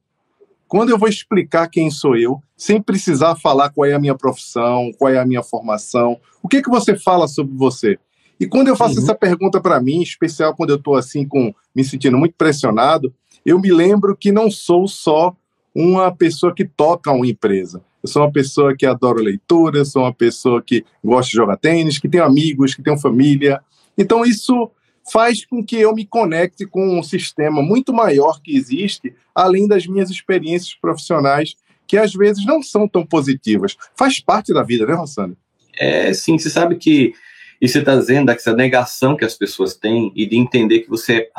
quando 0.67 0.91
eu 0.91 0.99
vou 0.99 1.09
explicar 1.09 1.69
quem 1.69 1.91
sou 1.91 2.15
eu, 2.15 2.43
sem 2.59 2.83
precisar 2.83 3.37
falar 3.37 3.71
qual 3.71 3.87
é 3.87 3.95
a 3.95 3.99
minha 3.99 4.15
profissão, 4.15 4.91
qual 4.99 5.11
é 5.11 5.19
a 5.19 5.25
minha 5.25 5.43
formação, 5.43 6.21
o 6.43 6.49
que 6.49 6.61
que 6.61 6.69
você 6.69 6.95
fala 6.95 7.27
sobre 7.27 7.57
você? 7.57 7.99
E 8.40 8.47
quando 8.47 8.68
eu 8.68 8.76
faço 8.76 8.97
uhum. 8.97 9.02
essa 9.02 9.14
pergunta 9.14 9.61
para 9.61 9.80
mim, 9.80 10.00
especial 10.02 10.54
quando 10.54 10.71
eu 10.71 10.76
estou 10.76 10.97
assim 10.97 11.26
com 11.26 11.52
me 11.75 11.85
sentindo 11.85 12.16
muito 12.16 12.35
pressionado, 12.37 13.12
eu 13.45 13.59
me 13.59 13.73
lembro 13.73 14.16
que 14.16 14.30
não 14.30 14.50
sou 14.50 14.87
só 14.87 15.35
uma 15.75 16.14
pessoa 16.14 16.54
que 16.54 16.64
toca 16.64 17.11
uma 17.12 17.26
empresa. 17.26 17.83
Eu 18.02 18.09
sou 18.09 18.23
uma 18.23 18.33
pessoa 18.33 18.76
que 18.76 18.87
adora 18.87 19.21
leitura, 19.21 19.78
eu 19.78 19.85
sou 19.85 20.02
uma 20.02 20.14
pessoa 20.14 20.62
que 20.62 20.85
gosta 21.04 21.30
de 21.30 21.37
jogar 21.37 21.57
tênis, 21.57 21.99
que 21.99 22.09
tem 22.09 22.21
amigos, 22.21 22.75
que 22.75 22.83
tem 22.83 22.99
família. 22.99 23.61
Então 23.97 24.25
isso 24.25 24.71
faz 25.11 25.45
com 25.45 25.64
que 25.64 25.76
eu 25.76 25.95
me 25.95 26.07
conecte 26.07 26.66
com 26.66 26.99
um 26.99 27.02
sistema 27.02 27.62
muito 27.62 27.92
maior 27.92 28.40
que 28.42 28.57
existe, 28.57 29.14
além 29.35 29.66
das 29.66 29.87
minhas 29.87 30.11
experiências 30.11 30.75
profissionais, 30.75 31.57
que 31.87 31.97
às 31.97 32.12
vezes 32.12 32.45
não 32.45 32.62
são 32.62 32.87
tão 32.87 33.04
positivas. 33.04 33.76
Faz 33.97 34.21
parte 34.21 34.52
da 34.52 34.62
vida, 34.62 34.87
né, 34.87 34.95
Rossana? 34.95 35.35
É, 35.78 36.12
sim. 36.12 36.38
Você 36.38 36.50
sabe 36.50 36.76
que 36.76 37.14
isso 37.61 37.79
está 37.79 37.97
dizendo 37.97 38.31
essa 38.31 38.55
negação 38.55 39.17
que 39.17 39.25
as 39.25 39.35
pessoas 39.35 39.75
têm 39.75 40.12
e 40.15 40.27
de 40.27 40.37
entender 40.37 40.81
que 40.81 40.88
você 40.88 41.15
é 41.17 41.31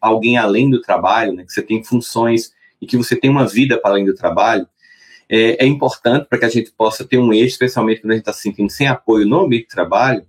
alguém 0.00 0.36
além 0.36 0.68
do 0.68 0.80
trabalho, 0.80 1.32
né, 1.32 1.44
que 1.44 1.52
você 1.52 1.62
tem 1.62 1.82
funções 1.82 2.52
e 2.80 2.86
que 2.86 2.96
você 2.96 3.14
tem 3.14 3.30
uma 3.30 3.46
vida 3.46 3.78
para 3.78 3.92
além 3.92 4.04
do 4.04 4.14
trabalho, 4.14 4.66
é, 5.28 5.64
é 5.64 5.66
importante 5.66 6.26
para 6.28 6.38
que 6.38 6.44
a 6.44 6.48
gente 6.48 6.72
possa 6.72 7.04
ter 7.04 7.18
um 7.18 7.32
eixo, 7.32 7.52
especialmente 7.52 8.00
quando 8.00 8.12
a 8.12 8.14
gente 8.14 8.22
está 8.22 8.32
se 8.32 8.42
sentindo 8.42 8.70
sem 8.70 8.88
apoio 8.88 9.26
no 9.26 9.40
ambiente 9.40 9.64
de 9.64 9.68
trabalho, 9.68 10.24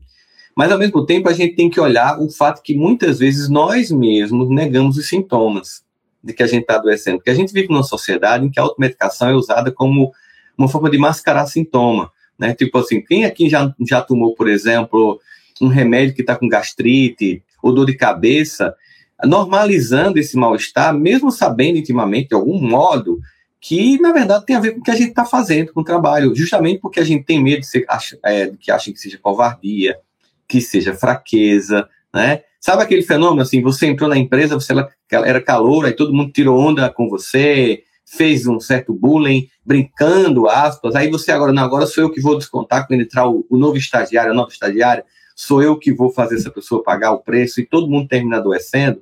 mas, 0.56 0.72
ao 0.72 0.78
mesmo 0.78 1.06
tempo, 1.06 1.30
a 1.30 1.34
gente 1.34 1.56
tem 1.56 1.70
que 1.70 1.80
olhar 1.80 2.20
o 2.20 2.30
fato 2.30 2.62
que 2.62 2.76
muitas 2.76 3.20
vezes 3.20 3.50
nós 3.50 3.90
mesmos 3.90 4.50
negamos 4.50 4.98
os 4.98 5.08
sintomas 5.08 5.84
de 6.24 6.34
que 6.34 6.44
a 6.44 6.48
gente 6.48 6.62
está 6.62 6.76
adoecendo. 6.76 7.18
Porque 7.18 7.30
a 7.30 7.34
gente 7.36 7.54
vive 7.54 7.70
numa 7.70 7.84
sociedade 7.84 8.46
em 8.46 8.52
que 8.52 8.60
a 8.60 8.64
automedicação 8.64 9.30
é 9.30 9.34
usada 9.34 9.72
como 9.72 10.12
uma 10.58 10.68
forma 10.68 10.90
de 10.90 10.98
mascarar 10.98 11.48
sintoma. 11.48 12.12
Né? 12.42 12.56
Tipo 12.56 12.80
assim, 12.80 13.00
quem 13.00 13.24
aqui 13.24 13.48
já, 13.48 13.72
já 13.88 14.02
tomou, 14.02 14.34
por 14.34 14.50
exemplo, 14.50 15.22
um 15.62 15.68
remédio 15.68 16.16
que 16.16 16.22
está 16.22 16.36
com 16.36 16.50
gastrite 16.50 17.44
ou 17.62 17.72
dor 17.72 17.86
de 17.86 17.94
cabeça, 17.94 18.76
normalizando 19.24 20.18
esse 20.18 20.36
mal-estar, 20.36 20.92
mesmo 20.92 21.32
sabendo 21.32 21.78
intimamente, 21.78 22.30
de 22.30 22.34
algum 22.34 22.60
modo, 22.60 23.20
que 23.60 24.02
na 24.02 24.12
verdade 24.12 24.48
tem 24.48 24.56
a 24.56 24.60
ver 24.60 24.72
com 24.72 24.80
o 24.80 24.84
que 24.84 24.90
a 24.90 24.96
gente 24.96 25.10
está 25.10 25.24
fazendo 25.24 25.72
com 25.72 25.82
o 25.82 25.84
trabalho, 25.84 26.36
justamente 26.36 26.80
porque 26.80 27.00
a 27.00 27.04
gente 27.04 27.24
tem 27.24 27.42
medo 27.42 27.60
de 27.60 27.68
ser, 27.68 27.86
é, 28.26 28.52
que 28.60 28.72
achem 28.72 28.92
que 28.92 29.00
seja 29.00 29.20
covardia, 29.20 30.00
que 30.48 30.60
seja 30.60 30.96
fraqueza, 30.96 31.88
né? 32.12 32.42
Sabe 32.60 32.82
aquele 32.82 33.04
fenômeno 33.04 33.44
assim, 33.44 33.62
você 33.62 33.86
entrou 33.86 34.10
na 34.10 34.18
empresa, 34.18 34.56
você 34.56 34.74
era 35.12 35.40
caloura 35.40 35.90
e 35.90 35.96
todo 35.96 36.14
mundo 36.14 36.32
tirou 36.32 36.60
onda 36.60 36.90
com 36.90 37.08
você, 37.08 37.84
fez 38.12 38.46
um 38.46 38.60
certo 38.60 38.94
bullying, 38.94 39.48
brincando, 39.66 40.50
aspas, 40.50 40.96
aí 40.96 41.10
você 41.10 41.32
agora, 41.32 41.54
não, 41.54 41.64
agora 41.64 41.86
sou 41.86 42.04
eu 42.04 42.12
que 42.12 42.20
vou 42.20 42.38
descontar 42.38 42.86
quando 42.86 43.00
entrar 43.00 43.30
o, 43.30 43.46
o 43.50 43.58
novo 43.58 43.78
estagiário, 43.78 44.32
a 44.32 44.36
nova 44.36 44.52
estagiária, 44.52 45.06
sou 45.34 45.64
eu 45.64 45.78
que 45.80 45.94
vou 45.94 46.12
fazer 46.12 46.36
essa 46.36 46.52
pessoa 46.52 46.84
pagar 46.84 47.12
o 47.14 47.20
preço 47.20 47.62
e 47.62 47.66
todo 47.66 47.90
mundo 47.90 48.10
termina 48.10 48.38
adoecendo. 48.38 49.02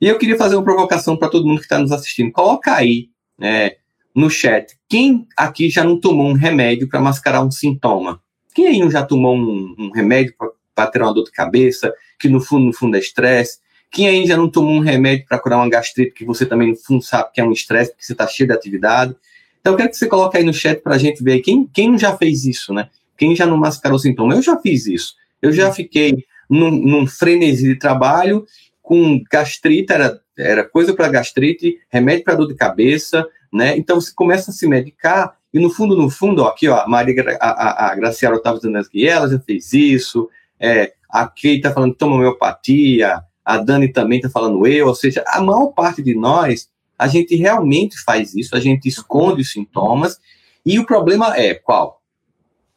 E 0.00 0.08
eu 0.08 0.16
queria 0.16 0.38
fazer 0.38 0.56
uma 0.56 0.64
provocação 0.64 1.18
para 1.18 1.28
todo 1.28 1.46
mundo 1.46 1.58
que 1.58 1.64
está 1.64 1.78
nos 1.78 1.92
assistindo. 1.92 2.32
Coloca 2.32 2.74
aí 2.74 3.10
é, 3.38 3.76
no 4.14 4.30
chat 4.30 4.74
quem 4.88 5.26
aqui 5.36 5.68
já 5.68 5.84
não 5.84 6.00
tomou 6.00 6.26
um 6.26 6.32
remédio 6.32 6.88
para 6.88 6.98
mascarar 6.98 7.42
um 7.42 7.50
sintoma. 7.50 8.22
Quem 8.54 8.68
aí 8.68 8.78
não 8.78 8.90
já 8.90 9.04
tomou 9.04 9.36
um, 9.36 9.74
um 9.78 9.90
remédio 9.90 10.34
para 10.74 10.86
ter 10.86 11.02
uma 11.02 11.12
dor 11.12 11.24
de 11.24 11.30
cabeça, 11.30 11.92
que 12.18 12.28
no 12.28 12.40
fundo, 12.40 12.66
no 12.66 12.72
fundo 12.72 12.96
é 12.96 13.00
estresse. 13.00 13.58
Quem 13.90 14.26
já 14.26 14.36
não 14.36 14.48
tomou 14.48 14.72
um 14.72 14.80
remédio 14.80 15.26
para 15.26 15.38
curar 15.38 15.56
uma 15.56 15.68
gastrite, 15.68 16.12
que 16.12 16.24
você 16.24 16.46
também 16.46 16.76
fundo 16.76 17.02
sabe 17.02 17.30
que 17.32 17.40
é 17.40 17.44
um 17.44 17.52
estresse, 17.52 17.90
porque 17.90 18.04
você 18.04 18.12
está 18.12 18.26
cheio 18.26 18.48
de 18.48 18.54
atividade. 18.54 19.16
Então, 19.60 19.72
eu 19.72 19.76
quero 19.76 19.90
que 19.90 19.96
você 19.96 20.06
coloque 20.06 20.38
aí 20.38 20.44
no 20.44 20.54
chat 20.54 20.80
para 20.80 20.94
a 20.94 20.98
gente 20.98 21.22
ver 21.22 21.40
quem, 21.40 21.66
quem 21.66 21.98
já 21.98 22.16
fez 22.16 22.44
isso, 22.44 22.72
né? 22.72 22.88
Quem 23.16 23.34
já 23.34 23.46
não 23.46 23.56
mascarou 23.56 23.98
sintoma. 23.98 24.34
Eu 24.34 24.42
já 24.42 24.58
fiz 24.58 24.86
isso. 24.86 25.14
Eu 25.42 25.52
já 25.52 25.72
fiquei 25.72 26.24
num, 26.48 26.70
num 26.70 27.06
frenesi 27.06 27.64
de 27.64 27.76
trabalho 27.76 28.46
com 28.80 29.22
gastrite, 29.30 29.92
era, 29.92 30.20
era 30.38 30.64
coisa 30.64 30.94
para 30.94 31.08
gastrite, 31.08 31.78
remédio 31.90 32.24
para 32.24 32.34
dor 32.34 32.48
de 32.48 32.54
cabeça, 32.54 33.26
né? 33.52 33.76
Então, 33.76 34.00
você 34.00 34.12
começa 34.14 34.50
a 34.50 34.54
se 34.54 34.66
medicar 34.66 35.36
e 35.52 35.58
no 35.58 35.68
fundo, 35.68 35.96
no 35.96 36.08
fundo, 36.08 36.42
ó, 36.42 36.48
aqui, 36.48 36.68
ó, 36.68 36.76
a 36.76 36.88
Maria, 36.88 37.36
a, 37.40 37.50
a, 37.50 37.92
a 37.92 37.94
Graciela 37.96 38.36
Otávio 38.36 38.60
dizendo 38.60 38.88
que 38.88 39.06
ela 39.06 39.28
já 39.28 39.38
fez 39.40 39.72
isso, 39.72 40.28
é, 40.58 40.92
a 41.08 41.26
Kay 41.26 41.56
está 41.56 41.72
falando 41.72 41.94
toma 41.94 42.14
homeopatia, 42.14 43.20
a 43.44 43.58
Dani 43.58 43.92
também 43.92 44.18
está 44.18 44.30
falando 44.30 44.66
eu, 44.66 44.88
ou 44.88 44.94
seja, 44.94 45.24
a 45.26 45.40
maior 45.40 45.68
parte 45.68 46.02
de 46.02 46.14
nós, 46.14 46.68
a 46.98 47.08
gente 47.08 47.34
realmente 47.34 47.98
faz 48.02 48.34
isso, 48.34 48.54
a 48.54 48.60
gente 48.60 48.88
esconde 48.88 49.42
os 49.42 49.52
sintomas, 49.52 50.18
e 50.64 50.78
o 50.78 50.86
problema 50.86 51.36
é 51.36 51.54
qual? 51.54 52.00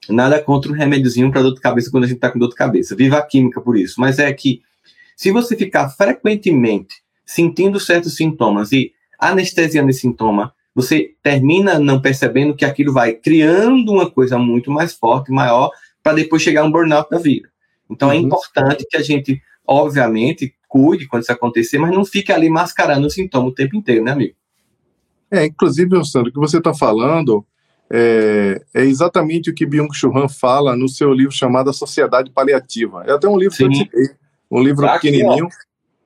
Nada 0.10 0.42
contra 0.42 0.72
um 0.72 0.76
remédiozinho 0.76 1.32
para 1.32 1.42
dor 1.42 1.54
de 1.54 1.62
cabeça 1.62 1.90
quando 1.90 2.04
a 2.04 2.08
gente 2.08 2.18
está 2.18 2.30
com 2.30 2.40
dor 2.40 2.50
de 2.50 2.56
cabeça. 2.56 2.96
Viva 2.96 3.18
a 3.18 3.22
química 3.22 3.62
por 3.62 3.78
isso. 3.78 4.00
Mas 4.00 4.20
é 4.20 4.32
que, 4.34 4.62
se 5.16 5.32
você 5.32 5.56
ficar 5.56 5.90
frequentemente 5.90 6.96
sentindo 7.26 7.80
certos 7.80 8.16
sintomas 8.16 8.72
e 8.72 8.94
anestesiando 9.18 9.90
esse 9.90 10.02
sintoma, 10.02 10.54
você 10.76 11.12
termina 11.22 11.80
não 11.80 12.02
percebendo 12.02 12.56
que 12.56 12.66
aquilo 12.66 12.92
vai 12.92 13.14
criando 13.14 13.92
uma 13.92 14.10
coisa 14.10 14.38
muito 14.38 14.72
mais 14.72 14.94
forte, 14.94 15.32
maior, 15.32 15.72
para 16.02 16.14
depois 16.14 16.42
chegar 16.42 16.62
a 16.62 16.66
um 16.66 16.72
burnout 16.72 17.10
da 17.10 17.20
vida. 17.20 17.50
Então 17.90 18.12
é 18.12 18.16
uhum. 18.16 18.22
é 18.22 18.24
importante 18.24 18.86
que 18.90 18.98
a 18.98 19.02
gente, 19.02 19.42
obviamente, 19.68 20.56
cuide 20.68 21.08
quando 21.08 21.24
isso 21.24 21.32
acontecer, 21.32 21.78
mas 21.78 21.92
não 21.92 22.04
fique 22.04 22.32
ali 22.32 22.50
mascarando 22.50 23.08
o 23.08 23.10
sintoma 23.10 23.48
o 23.48 23.54
tempo 23.54 23.76
inteiro, 23.76 24.04
né, 24.04 24.12
amigo? 24.12 24.36
É, 25.30 25.46
inclusive, 25.46 25.90
Sandro, 26.06 26.30
o 26.30 26.34
que 26.34 26.40
você 26.40 26.58
está 26.58 26.74
falando 26.74 27.46
é, 27.92 28.62
é, 28.74 28.82
exatamente 28.82 29.50
o 29.50 29.54
que 29.54 29.66
Byung-Chul 29.66 30.18
Han 30.18 30.28
fala 30.28 30.76
no 30.76 30.88
seu 30.90 31.14
livro 31.14 31.32
chamado 31.32 31.70
A 31.70 31.74
Sociedade 31.74 32.32
Paliativa. 32.32 33.04
É 33.06 33.12
até 33.12 33.28
um 33.28 33.38
livro 33.38 33.56
Sim. 33.56 33.70
que 33.70 33.76
eu 33.76 33.84
citei, 33.84 34.16
um 34.50 34.62
livro 34.62 34.88
aqui, 34.88 35.12
pequenininho. 35.12 35.46
Ó. 35.46 35.50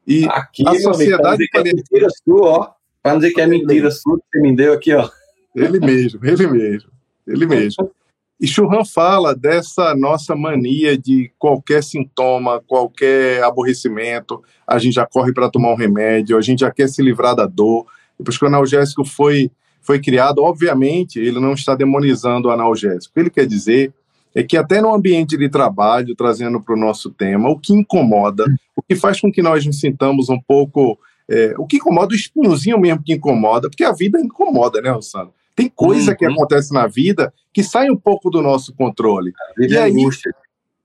E 0.05 0.25
aqui, 0.25 0.67
a 0.67 0.75
Sociedade 0.75 1.35
amigo, 1.35 1.51
Paliativa... 1.53 2.05
É 2.05 2.09
sua, 2.09 2.49
ó. 2.49 2.69
Para 3.01 3.13
não 3.13 3.19
dizer 3.19 3.33
que 3.33 3.41
é 3.41 3.47
mentira 3.47 3.91
sua 3.91 4.17
que 4.17 4.25
você 4.33 4.41
me 4.41 4.55
deu 4.55 4.73
aqui, 4.73 4.93
ó. 4.93 5.09
Ele 5.55 5.79
mesmo, 5.79 6.19
ele 6.25 6.47
mesmo, 6.47 6.91
ele 7.25 7.45
mesmo. 7.45 7.91
E 8.39 8.47
Churran 8.47 8.85
fala 8.85 9.35
dessa 9.35 9.95
nossa 9.95 10.35
mania 10.35 10.95
de 10.95 11.31
qualquer 11.39 11.83
sintoma, 11.83 12.61
qualquer 12.67 13.43
aborrecimento, 13.43 14.43
a 14.67 14.77
gente 14.77 14.93
já 14.93 15.07
corre 15.07 15.33
para 15.33 15.49
tomar 15.49 15.71
um 15.71 15.75
remédio, 15.75 16.37
a 16.37 16.41
gente 16.41 16.59
já 16.59 16.69
quer 16.69 16.87
se 16.87 17.01
livrar 17.01 17.35
da 17.35 17.47
dor. 17.47 17.87
Depois 18.17 18.37
que 18.37 18.43
o 18.43 18.47
analgésico 18.47 19.03
foi, 19.03 19.49
foi 19.81 19.99
criado, 19.99 20.43
obviamente, 20.43 21.19
ele 21.19 21.39
não 21.39 21.53
está 21.53 21.73
demonizando 21.73 22.47
o 22.47 22.51
analgésico. 22.51 23.09
O 23.09 23.13
que 23.15 23.19
ele 23.21 23.29
quer 23.31 23.47
dizer 23.47 23.91
é 24.35 24.43
que 24.43 24.55
até 24.55 24.81
no 24.81 24.93
ambiente 24.93 25.35
de 25.35 25.49
trabalho, 25.49 26.15
trazendo 26.15 26.61
para 26.61 26.75
o 26.75 26.79
nosso 26.79 27.09
tema, 27.09 27.49
o 27.49 27.57
que 27.57 27.73
incomoda, 27.73 28.45
o 28.75 28.83
que 28.83 28.95
faz 28.95 29.19
com 29.19 29.31
que 29.31 29.41
nós 29.41 29.65
nos 29.65 29.79
sintamos 29.79 30.29
um 30.29 30.39
pouco... 30.39 30.99
É, 31.29 31.55
o 31.57 31.65
que 31.65 31.77
incomoda, 31.77 32.13
o 32.13 32.15
espinhozinho 32.15 32.79
mesmo 32.79 33.03
que 33.03 33.13
incomoda, 33.13 33.67
porque 33.67 33.83
a 33.83 33.91
vida 33.91 34.17
incomoda, 34.19 34.79
né, 34.79 34.91
Rossano? 34.91 35.33
Tem 35.57 35.67
coisa 35.67 36.11
uhum. 36.11 36.17
que 36.17 36.23
acontece 36.23 36.71
na 36.71 36.85
vida 36.85 37.33
que 37.51 37.63
sai 37.63 37.89
um 37.89 37.97
pouco 37.97 38.29
do 38.29 38.43
nosso 38.43 38.75
controle. 38.75 39.33
E 39.57 39.75
é 39.75 39.81
aí, 39.81 39.91
angústia. 39.91 40.31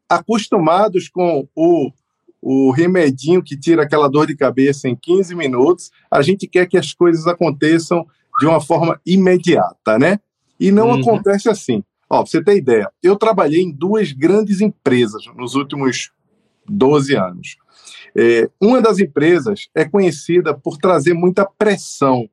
acostumados 0.08 1.10
com 1.10 1.46
o, 1.54 1.92
o 2.40 2.70
remedinho 2.70 3.42
que 3.42 3.54
tira 3.54 3.82
aquela 3.82 4.08
dor 4.08 4.26
de 4.26 4.34
cabeça 4.34 4.88
em 4.88 4.96
15 4.96 5.34
minutos, 5.34 5.90
a 6.10 6.22
gente 6.22 6.48
quer 6.48 6.66
que 6.66 6.78
as 6.78 6.94
coisas 6.94 7.26
aconteçam 7.26 8.06
de 8.40 8.46
uma 8.46 8.62
forma 8.62 8.98
imediata, 9.04 9.98
né? 9.98 10.18
E 10.58 10.72
não 10.72 10.88
uhum. 10.88 11.00
acontece 11.00 11.50
assim. 11.50 11.84
Ó, 12.08 12.22
pra 12.22 12.30
você 12.30 12.42
ter 12.42 12.56
ideia, 12.56 12.90
eu 13.02 13.14
trabalhei 13.16 13.60
em 13.60 13.70
duas 13.70 14.10
grandes 14.12 14.62
empresas 14.62 15.22
nos 15.36 15.54
últimos 15.54 16.12
12 16.66 17.14
anos. 17.14 17.58
É, 18.16 18.48
uma 18.58 18.80
das 18.80 19.00
empresas 19.00 19.68
é 19.74 19.84
conhecida 19.84 20.54
por 20.54 20.78
trazer 20.78 21.12
muita 21.12 21.44
pressão 21.44 22.26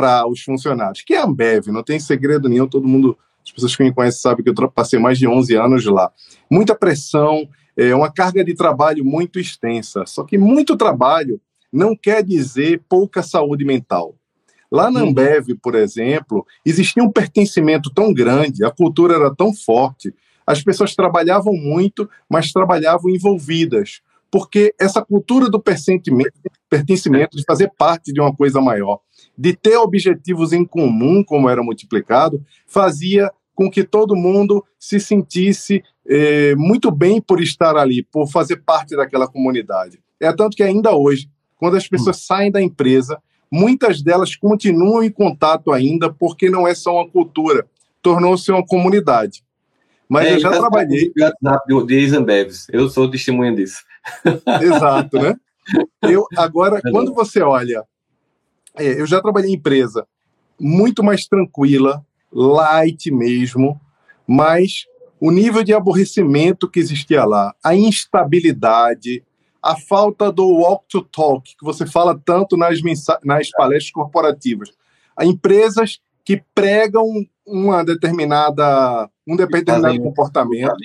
para 0.00 0.26
os 0.26 0.40
funcionários, 0.40 1.02
que 1.02 1.12
é 1.12 1.18
a 1.18 1.24
Ambev, 1.24 1.66
não 1.66 1.82
tem 1.82 2.00
segredo 2.00 2.48
nenhum, 2.48 2.66
todo 2.66 2.88
mundo, 2.88 3.18
as 3.44 3.52
pessoas 3.52 3.76
que 3.76 3.84
me 3.84 3.92
conhecem 3.92 4.22
sabem 4.22 4.42
que 4.42 4.48
eu 4.48 4.70
passei 4.70 4.98
mais 4.98 5.18
de 5.18 5.28
11 5.28 5.54
anos 5.56 5.84
lá. 5.84 6.10
Muita 6.50 6.74
pressão, 6.74 7.46
é 7.76 7.94
uma 7.94 8.10
carga 8.10 8.42
de 8.42 8.54
trabalho 8.54 9.04
muito 9.04 9.38
extensa, 9.38 10.06
só 10.06 10.24
que 10.24 10.38
muito 10.38 10.74
trabalho 10.74 11.38
não 11.70 11.94
quer 11.94 12.24
dizer 12.24 12.82
pouca 12.88 13.22
saúde 13.22 13.62
mental. 13.62 14.14
Lá 14.72 14.90
na 14.90 15.02
uhum. 15.02 15.10
Ambev, 15.10 15.48
por 15.62 15.74
exemplo, 15.74 16.46
existia 16.64 17.02
um 17.02 17.12
pertencimento 17.12 17.92
tão 17.92 18.14
grande, 18.14 18.64
a 18.64 18.70
cultura 18.70 19.16
era 19.16 19.34
tão 19.34 19.52
forte, 19.52 20.14
as 20.46 20.62
pessoas 20.62 20.94
trabalhavam 20.94 21.52
muito, 21.52 22.08
mas 22.26 22.52
trabalhavam 22.52 23.10
envolvidas, 23.10 24.00
porque 24.30 24.74
essa 24.80 25.04
cultura 25.04 25.50
do 25.50 25.60
pertencimento, 25.60 27.36
de 27.36 27.44
fazer 27.46 27.70
parte 27.76 28.14
de 28.14 28.20
uma 28.20 28.34
coisa 28.34 28.62
maior, 28.62 29.00
de 29.40 29.56
ter 29.56 29.78
objetivos 29.78 30.52
em 30.52 30.66
comum, 30.66 31.24
como 31.24 31.48
era 31.48 31.62
multiplicado, 31.62 32.44
fazia 32.66 33.32
com 33.54 33.70
que 33.70 33.82
todo 33.82 34.14
mundo 34.14 34.62
se 34.78 35.00
sentisse 35.00 35.82
é, 36.06 36.54
muito 36.56 36.90
bem 36.90 37.22
por 37.22 37.40
estar 37.40 37.74
ali, 37.74 38.02
por 38.02 38.30
fazer 38.30 38.58
parte 38.58 38.94
daquela 38.94 39.26
comunidade. 39.26 39.98
É 40.20 40.30
tanto 40.30 40.54
que 40.54 40.62
ainda 40.62 40.94
hoje, 40.94 41.30
quando 41.56 41.78
as 41.78 41.88
pessoas 41.88 42.18
hum. 42.18 42.22
saem 42.22 42.52
da 42.52 42.60
empresa, 42.60 43.18
muitas 43.50 44.02
delas 44.02 44.36
continuam 44.36 45.02
em 45.02 45.10
contato 45.10 45.72
ainda, 45.72 46.12
porque 46.12 46.50
não 46.50 46.68
é 46.68 46.74
só 46.74 46.96
uma 46.96 47.08
cultura, 47.08 47.64
tornou-se 48.02 48.52
uma 48.52 48.64
comunidade. 48.64 49.42
Mas 50.06 50.26
é, 50.26 50.34
eu 50.34 50.40
já 50.40 50.50
trabalhei. 50.50 51.10
Eu 52.70 52.90
sou 52.90 53.10
testemunha 53.10 53.54
disso. 53.54 53.82
Exato, 54.60 55.18
né? 55.18 55.34
Eu 56.02 56.26
agora, 56.36 56.80
é 56.84 56.90
quando 56.90 57.14
você 57.14 57.40
olha, 57.40 57.84
é, 58.76 59.00
eu 59.00 59.06
já 59.06 59.20
trabalhei 59.20 59.50
em 59.50 59.54
empresa 59.54 60.06
muito 60.58 61.02
mais 61.02 61.26
tranquila, 61.26 62.04
light 62.32 63.10
mesmo, 63.10 63.80
mas 64.26 64.86
o 65.18 65.30
nível 65.30 65.62
de 65.62 65.72
aborrecimento 65.72 66.68
que 66.68 66.78
existia 66.78 67.24
lá, 67.24 67.54
a 67.64 67.74
instabilidade, 67.74 69.24
a 69.62 69.76
falta 69.76 70.30
do 70.30 70.46
walk 70.46 70.84
to 70.88 71.02
talk, 71.02 71.56
que 71.56 71.64
você 71.64 71.86
fala 71.86 72.18
tanto 72.24 72.56
nas, 72.56 72.78
nas 73.24 73.50
palestras 73.50 73.90
corporativas. 73.90 74.70
Há 75.16 75.24
empresas 75.24 76.00
que 76.24 76.42
pregam 76.54 77.06
uma 77.46 77.84
determinada, 77.84 79.10
um 79.26 79.36
determinado 79.36 80.00
comportamento 80.00 80.76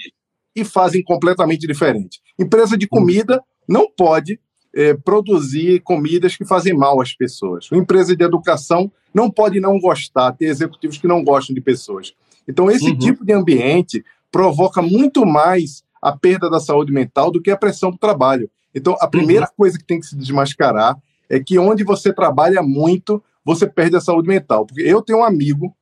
e 0.56 0.63
fazem 0.63 1.04
completamente 1.04 1.68
diferente. 1.68 2.22
Empresa 2.39 2.77
de 2.77 2.88
comida 2.88 3.42
não 3.68 3.89
pode 3.89 4.39
é, 4.75 4.94
produzir 4.94 5.79
comidas 5.79 6.36
que 6.36 6.44
fazem 6.44 6.74
mal 6.74 7.01
às 7.01 7.13
pessoas. 7.15 7.72
Uma 7.72 7.82
empresa 7.82 8.13
de 8.13 8.24
educação 8.24 8.91
não 9.13 9.32
pode 9.32 9.62
não 9.62 9.79
gostar, 9.79 10.34
ter 10.34 10.48
executivos 10.48 10.98
que 10.98 11.08
não 11.08 11.24
gostam 11.24 11.55
de 11.55 11.62
pessoas. 11.62 12.13
Então, 12.46 12.70
esse 12.70 12.89
uhum. 12.89 12.98
tipo 12.98 13.25
de 13.25 13.32
ambiente 13.32 14.03
provoca 14.29 14.82
muito 14.82 15.25
mais 15.25 15.82
a 16.01 16.15
perda 16.15 16.50
da 16.50 16.60
saúde 16.60 16.91
mental 16.91 17.32
do 17.32 17.41
que 17.41 17.50
a 17.50 17.58
pressão 17.58 17.89
do 17.89 17.98
trabalho. 17.98 18.50
Então, 18.75 18.98
a 19.00 19.08
primeira 19.08 19.46
uhum. 19.46 19.51
coisa 19.55 19.77
que 19.77 19.86
tem 19.86 20.01
que 20.01 20.08
se 20.08 20.17
desmascarar 20.17 20.98
é 21.29 21.39
que 21.39 21.58
onde 21.58 21.86
você 21.86 22.12
trabalha 22.13 22.62
muito, 22.62 23.24
você 23.46 23.65
perde 23.65 23.96
a 23.96 24.01
saúde 24.01 24.27
mental. 24.27 24.65
Porque 24.65 24.82
eu 24.82 25.01
tenho 25.01 25.20
um 25.20 25.24
amigo 25.24 25.74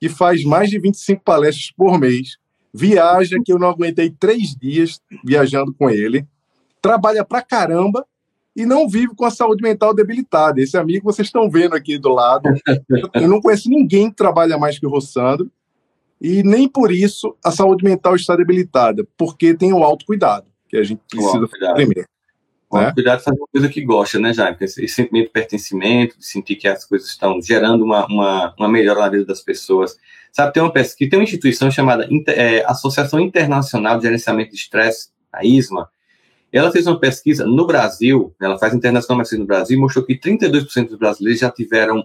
que 0.00 0.08
faz 0.08 0.42
mais 0.42 0.70
de 0.70 0.78
25 0.78 1.22
palestras 1.22 1.70
por 1.76 1.98
mês, 1.98 2.38
viaja, 2.72 3.36
que 3.44 3.52
eu 3.52 3.58
não 3.58 3.68
aguentei 3.68 4.10
três 4.10 4.56
dias 4.56 5.00
viajando 5.22 5.74
com 5.74 5.90
ele, 5.90 6.26
trabalha 6.80 7.24
pra 7.24 7.42
caramba 7.42 8.06
e 8.58 8.66
não 8.66 8.88
vive 8.88 9.14
com 9.14 9.24
a 9.24 9.30
saúde 9.30 9.62
mental 9.62 9.94
debilitada. 9.94 10.60
Esse 10.60 10.76
amigo 10.76 11.04
vocês 11.04 11.28
estão 11.28 11.48
vendo 11.48 11.76
aqui 11.76 11.96
do 11.96 12.08
lado. 12.08 12.48
Eu 13.14 13.28
não 13.28 13.40
conheço 13.40 13.70
ninguém 13.70 14.10
que 14.10 14.16
trabalha 14.16 14.58
mais 14.58 14.76
que 14.80 14.84
o 14.84 14.90
Rossandro, 14.90 15.48
e 16.20 16.42
nem 16.42 16.68
por 16.68 16.90
isso 16.90 17.36
a 17.44 17.52
saúde 17.52 17.84
mental 17.84 18.16
está 18.16 18.34
debilitada, 18.34 19.06
porque 19.16 19.54
tem 19.54 19.72
o 19.72 19.84
autocuidado, 19.84 20.48
que 20.68 20.76
a 20.76 20.82
gente 20.82 21.00
precisa 21.08 21.46
fazer 21.46 21.72
primeiro. 21.74 22.08
Né? 22.72 22.92
Cuidado 22.92 23.18
de 23.18 23.24
fazer 23.24 23.38
uma 23.38 23.46
coisa 23.46 23.68
que 23.68 23.80
gosta, 23.84 24.18
né, 24.18 24.34
Jaime? 24.34 24.56
Esse, 24.60 24.84
esse 24.84 24.94
sentimento 24.96 25.26
de 25.26 25.32
pertencimento, 25.32 26.18
de 26.18 26.26
sentir 26.26 26.56
que 26.56 26.66
as 26.66 26.84
coisas 26.84 27.08
estão 27.08 27.40
gerando 27.40 27.84
uma, 27.84 28.06
uma, 28.06 28.54
uma 28.58 28.68
melhora 28.68 29.00
na 29.02 29.08
vida 29.08 29.24
das 29.24 29.40
pessoas. 29.40 29.96
Sabe, 30.32 30.52
tem 30.52 30.62
uma 30.62 30.72
pesquisa, 30.72 31.10
tem 31.10 31.18
uma 31.20 31.24
instituição 31.24 31.70
chamada 31.70 32.08
é, 32.26 32.64
Associação 32.66 33.20
Internacional 33.20 33.98
de 33.98 34.02
Gerenciamento 34.02 34.50
de 34.50 34.56
Estresse, 34.56 35.10
a 35.32 35.44
ISMA. 35.44 35.88
Ela 36.52 36.72
fez 36.72 36.86
uma 36.86 36.98
pesquisa 36.98 37.46
no 37.46 37.66
Brasil, 37.66 38.34
ela 38.40 38.58
faz 38.58 38.74
internacional, 38.74 39.18
mas 39.18 39.38
no 39.38 39.44
Brasil, 39.44 39.78
mostrou 39.78 40.04
que 40.04 40.18
32% 40.18 40.88
dos 40.88 40.98
brasileiros 40.98 41.40
já 41.40 41.50
tiveram 41.50 42.02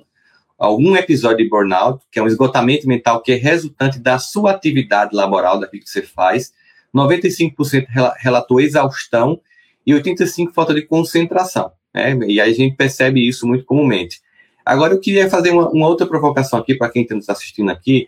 algum 0.58 0.96
episódio 0.96 1.38
de 1.38 1.50
burnout, 1.50 2.04
que 2.12 2.20
é 2.20 2.24
um 2.24 2.28
esgotamento 2.28 2.88
mental 2.88 3.22
que 3.22 3.32
é 3.32 3.36
resultante 3.36 4.00
da 4.00 4.20
sua 4.20 4.52
atividade 4.52 5.16
laboral, 5.16 5.60
daquilo 5.60 5.84
que 5.84 5.90
você 5.90 6.02
faz. 6.02 6.54
95% 6.94 7.88
relatou 8.18 8.60
exaustão 8.60 9.40
e 9.86 9.94
85% 9.94 10.54
falta 10.54 10.74
de 10.74 10.84
concentração. 10.84 11.72
Né? 11.94 12.18
E 12.28 12.40
aí 12.40 12.52
a 12.52 12.54
gente 12.54 12.76
percebe 12.76 13.26
isso 13.28 13.48
muito 13.48 13.66
comumente. 13.66 14.22
Agora 14.66 14.94
eu 14.94 15.00
queria 15.00 15.30
fazer 15.30 15.52
uma, 15.52 15.70
uma 15.70 15.88
outra 15.88 16.08
provocação 16.08 16.60
aqui 16.60 16.76
para 16.76 16.90
quem 16.90 17.04
está 17.04 17.16
nos 17.16 17.30
assistindo 17.30 17.70
aqui. 17.70 18.08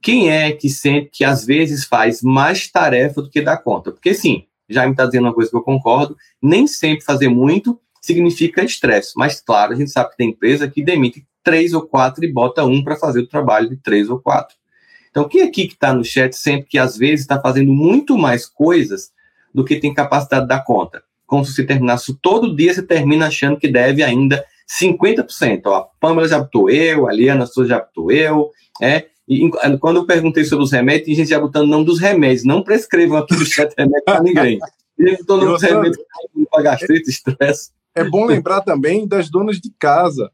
Quem 0.00 0.30
é 0.30 0.52
que 0.52 0.68
sente 0.68 1.10
que 1.12 1.24
às 1.24 1.44
vezes 1.44 1.84
faz 1.84 2.22
mais 2.22 2.68
tarefa 2.68 3.20
do 3.20 3.30
que 3.30 3.40
dá 3.40 3.56
conta? 3.56 3.90
Porque 3.90 4.14
sim, 4.14 4.44
já 4.68 4.84
me 4.84 4.92
está 4.92 5.06
dizendo 5.06 5.24
uma 5.24 5.34
coisa 5.34 5.50
que 5.50 5.56
eu 5.56 5.62
concordo, 5.62 6.16
nem 6.42 6.66
sempre 6.66 7.04
fazer 7.04 7.28
muito 7.28 7.80
significa 8.00 8.62
estresse. 8.62 9.12
Mas 9.16 9.40
claro, 9.40 9.72
a 9.72 9.76
gente 9.76 9.90
sabe 9.90 10.10
que 10.10 10.16
tem 10.16 10.30
empresa 10.30 10.68
que 10.68 10.82
demite 10.82 11.26
três 11.42 11.72
ou 11.72 11.82
quatro 11.82 12.24
e 12.24 12.32
bota 12.32 12.64
um 12.64 12.82
para 12.82 12.96
fazer 12.96 13.20
o 13.20 13.26
trabalho 13.26 13.68
de 13.68 13.76
três 13.76 14.08
ou 14.08 14.20
quatro. 14.20 14.56
Então, 15.10 15.28
quem 15.28 15.42
aqui 15.42 15.66
que 15.66 15.74
está 15.74 15.92
no 15.92 16.04
chat 16.04 16.34
sempre 16.34 16.68
que 16.68 16.78
às 16.78 16.96
vezes 16.96 17.20
está 17.20 17.40
fazendo 17.40 17.72
muito 17.72 18.16
mais 18.16 18.46
coisas 18.46 19.10
do 19.54 19.64
que 19.64 19.80
tem 19.80 19.94
capacidade 19.94 20.42
de 20.42 20.48
dar 20.48 20.64
conta? 20.64 21.02
como 21.28 21.44
se 21.44 21.52
você 21.52 21.62
terminasse 21.62 22.14
todo 22.22 22.56
dia, 22.56 22.72
você 22.72 22.82
termina 22.82 23.26
achando 23.26 23.58
que 23.58 23.68
deve 23.68 24.02
ainda 24.02 24.42
50%. 24.66 25.60
Ó, 25.66 25.74
a 25.76 25.82
Pamela 26.00 26.26
já 26.26 26.38
botou 26.38 26.70
eu, 26.70 27.06
a 27.06 27.12
Liana 27.12 27.44
já 27.66 27.78
botou 27.78 28.10
eu, 28.10 28.50
é, 28.80 29.04
e 29.28 29.50
quando 29.78 29.96
eu 29.96 30.06
perguntei 30.06 30.44
sobre 30.44 30.64
os 30.64 30.72
remédios, 30.72 31.06
tem 31.06 31.14
gente 31.14 31.28
já 31.28 31.38
botando 31.38 31.64
o 31.64 31.70
nome 31.70 31.84
dos 31.84 32.00
remédios, 32.00 32.44
não 32.44 32.62
prescrevam 32.62 33.18
aqui 33.18 33.34
no 33.34 33.44
chat 33.44 33.74
remédio 33.76 34.04
para 34.04 34.22
ninguém. 34.22 34.58
Ele 34.98 35.16
botou 35.18 35.36
o 35.36 35.40
nome 35.40 35.52
dos 35.52 35.62
remédios 35.62 35.98
para 36.50 36.62
gastrite, 36.62 37.10
estresse. 37.10 37.70
É 37.94 38.04
bom 38.04 38.24
lembrar 38.24 38.62
também 38.62 39.06
das 39.06 39.28
donas 39.28 39.60
de 39.60 39.70
casa. 39.78 40.30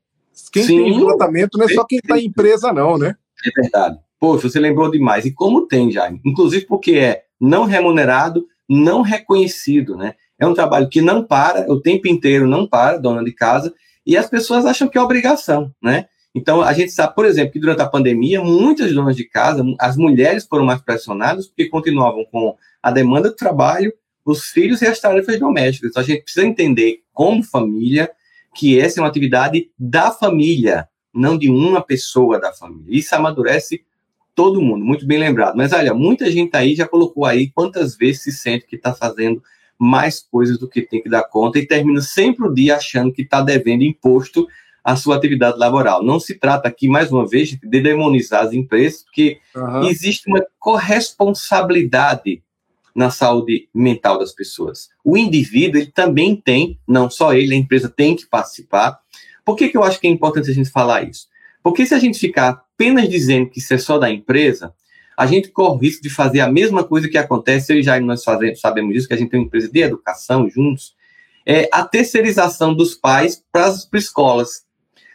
Quem 0.53 0.65
Sim, 0.65 0.77
tem 0.79 0.93
esgotamento 0.93 1.59
não 1.59 1.67
é 1.67 1.69
só 1.69 1.85
quem 1.85 1.99
está 1.99 2.19
em 2.19 2.27
empresa, 2.27 2.73
não, 2.73 2.97
né? 2.99 3.17
É 3.45 3.61
verdade. 3.61 3.99
Poxa, 4.19 4.49
você 4.49 4.59
lembrou 4.59 4.91
demais. 4.91 5.25
E 5.25 5.33
como 5.33 5.67
tem, 5.67 5.91
Jaime? 5.91 6.21
Inclusive 6.25 6.67
porque 6.67 6.93
é 6.93 7.25
não 7.41 7.65
remunerado, 7.65 8.47
não 8.69 9.03
reconhecido, 9.03 9.97
né? 9.97 10.15
É 10.39 10.47
um 10.47 10.55
trabalho 10.55 10.89
que 10.89 11.01
não 11.01 11.23
para, 11.23 11.71
o 11.71 11.81
tempo 11.81 12.09
inteiro 12.09 12.47
não 12.47 12.67
para, 12.67 12.99
dona 12.99 13.23
de 13.23 13.33
casa, 13.33 13.73
e 14.07 14.17
as 14.17 14.29
pessoas 14.29 14.67
acham 14.67 14.89
que 14.89 14.99
é 14.99 15.03
obrigação, 15.03 15.71
né? 15.83 16.07
Então, 16.35 16.63
a 16.63 16.73
gente 16.73 16.91
sabe, 16.91 17.15
por 17.15 17.25
exemplo, 17.25 17.53
que 17.53 17.61
durante 17.61 17.81
a 17.81 17.89
pandemia, 17.89 18.43
muitas 18.43 18.93
donas 18.93 19.15
de 19.15 19.25
casa, 19.25 19.65
as 19.79 19.97
mulheres 19.97 20.45
foram 20.45 20.65
mais 20.65 20.81
pressionadas 20.81 21.47
porque 21.47 21.69
continuavam 21.69 22.25
com 22.25 22.57
a 22.83 22.91
demanda 22.91 23.31
do 23.31 23.37
trabalho, 23.37 23.93
os 24.25 24.47
filhos 24.47 24.83
e 24.83 24.87
as 24.87 24.99
tarefas 24.99 25.39
domésticas. 25.39 25.91
Então, 25.91 26.03
a 26.03 26.07
gente 26.07 26.23
precisa 26.23 26.45
entender, 26.45 27.03
como 27.13 27.43
família, 27.43 28.11
que 28.55 28.81
essa 28.81 28.99
é 28.99 29.03
uma 29.03 29.09
atividade 29.09 29.71
da 29.79 30.11
família, 30.11 30.89
não 31.15 31.39
de 31.39 31.49
uma 31.49 31.81
pessoa 31.81 32.41
da 32.41 32.53
família. 32.53 32.99
Isso 32.99 33.15
amadurece 33.15 33.85
todo 34.35 34.61
mundo, 34.61 34.85
muito 34.85 35.07
bem 35.07 35.19
lembrado. 35.19 35.55
Mas 35.57 35.73
olha, 35.73 35.95
muita 35.95 36.31
gente 36.31 36.57
aí 36.57 36.75
já 36.75 36.89
colocou 36.89 37.25
aí 37.25 37.51
quantas 37.51 37.97
vezes 37.97 38.23
se 38.23 38.33
sente 38.33 38.67
que 38.67 38.77
está 38.77 38.93
fazendo 38.93 39.41
mais 39.79 40.21
coisas 40.21 40.59
do 40.59 40.69
que 40.69 40.83
tem 40.83 41.03
que 41.03 41.09
dar 41.09 41.25
conta 41.25 41.59
e 41.59 41.67
termina 41.67 42.01
sempre 42.01 42.47
o 42.47 42.53
dia 42.53 42.77
achando 42.77 43.13
que 43.13 43.23
está 43.23 43.41
devendo 43.43 43.83
imposto 43.83 44.47
à 44.85 44.95
sua 44.97 45.17
atividade 45.17 45.59
laboral. 45.59 46.05
Não 46.05 46.21
se 46.21 46.35
trata 46.35 46.69
aqui, 46.69 46.87
mais 46.87 47.11
uma 47.11 47.27
vez, 47.27 47.49
de 47.49 47.81
demonizar 47.81 48.45
as 48.45 48.53
empresas, 48.53 49.03
porque 49.03 49.39
uhum. 49.57 49.85
existe 49.89 50.29
uma 50.29 50.45
corresponsabilidade 50.59 52.43
na 52.95 53.11
saúde 53.11 53.69
mental 53.75 54.19
das 54.19 54.33
pessoas. 54.33 54.91
O 55.03 55.17
indivíduo, 55.17 55.81
ele 55.81 55.91
também 55.91 56.37
tem, 56.37 56.79
não 56.87 57.09
só 57.09 57.33
ele, 57.33 57.55
a 57.55 57.59
empresa 57.59 57.89
tem 57.89 58.15
que 58.15 58.27
participar. 58.27 59.01
Por 59.45 59.57
que, 59.57 59.69
que 59.69 59.77
eu 59.77 59.83
acho 59.83 59.99
que 59.99 60.07
é 60.07 60.11
importante 60.11 60.51
a 60.51 60.55
gente 60.55 60.71
falar 60.71 61.03
isso? 61.09 61.27
Porque 61.63 61.87
se 61.87 61.95
a 61.95 61.99
gente 61.99 62.19
ficar 62.19 62.51
apenas 62.51 63.09
dizendo 63.09 63.49
que 63.49 63.59
isso 63.59 63.73
é 63.73 63.79
só 63.79 63.99
da 63.99 64.11
empresa, 64.11 64.73
a 65.17 65.27
gente 65.27 65.49
corre 65.49 65.75
o 65.75 65.79
risco 65.79 66.03
de 66.03 66.11
fazer 66.11 66.41
a 66.41 66.51
mesma 66.51 66.85
coisa 66.85 67.09
que 67.09 67.17
acontece, 67.17 67.73
eu 67.73 67.79
e 67.79 67.83
Jair, 67.83 68.03
nós 68.05 68.23
fazemos, 68.23 68.61
sabemos 68.61 68.93
disso, 68.93 69.09
que 69.09 69.15
a 69.15 69.17
gente 69.17 69.31
tem 69.31 69.41
uma 69.41 69.47
empresa 69.47 69.71
de 69.71 69.81
educação 69.81 70.49
juntos, 70.49 70.95
é 71.47 71.69
a 71.73 71.85
terceirização 71.85 72.75
dos 72.75 72.95
pais 72.95 73.43
para 73.53 73.67
as 73.67 73.89
escolas. 73.93 74.64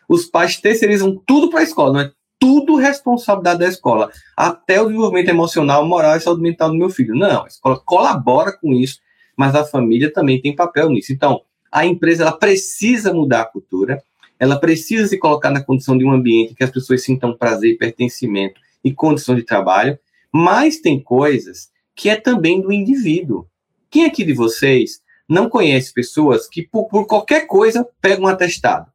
Os 0.09 0.25
pais 0.25 0.57
terceirizam 0.57 1.21
tudo 1.25 1.51
para 1.51 1.59
a 1.59 1.63
escola, 1.63 1.93
não 1.93 1.99
é 1.99 2.11
tudo 2.39 2.75
responsabilidade 2.75 3.59
da 3.59 3.67
escola, 3.67 4.09
até 4.35 4.81
o 4.81 4.85
desenvolvimento 4.85 5.29
emocional, 5.29 5.85
moral 5.85 6.15
e 6.15 6.21
saúde 6.21 6.41
mental 6.41 6.69
do 6.69 6.77
meu 6.77 6.89
filho. 6.89 7.13
Não, 7.13 7.43
a 7.43 7.47
escola 7.47 7.79
colabora 7.79 8.57
com 8.57 8.73
isso, 8.73 8.99
mas 9.37 9.53
a 9.53 9.65
família 9.65 10.11
também 10.11 10.41
tem 10.41 10.55
papel 10.55 10.89
nisso. 10.89 11.13
Então, 11.13 11.41
a 11.71 11.85
empresa 11.85 12.23
ela 12.23 12.31
precisa 12.31 13.13
mudar 13.13 13.41
a 13.41 13.45
cultura, 13.45 14.01
ela 14.39 14.57
precisa 14.57 15.05
se 15.07 15.17
colocar 15.17 15.51
na 15.51 15.61
condição 15.61 15.97
de 15.97 16.05
um 16.05 16.11
ambiente 16.11 16.55
que 16.55 16.63
as 16.63 16.71
pessoas 16.71 17.03
sintam 17.03 17.37
prazer 17.37 17.77
pertencimento 17.77 18.59
e 18.83 18.93
condição 18.93 19.35
de 19.35 19.43
trabalho, 19.43 19.99
mas 20.33 20.79
tem 20.79 20.99
coisas 20.99 21.69
que 21.93 22.09
é 22.09 22.15
também 22.15 22.61
do 22.61 22.71
indivíduo. 22.71 23.45
Quem 23.91 24.05
aqui 24.05 24.23
de 24.23 24.33
vocês 24.33 25.01
não 25.27 25.49
conhece 25.49 25.93
pessoas 25.93 26.47
que, 26.47 26.63
por, 26.63 26.87
por 26.87 27.05
qualquer 27.05 27.45
coisa, 27.45 27.85
pegam 28.01 28.25
um 28.25 28.27
atestado? 28.27 28.89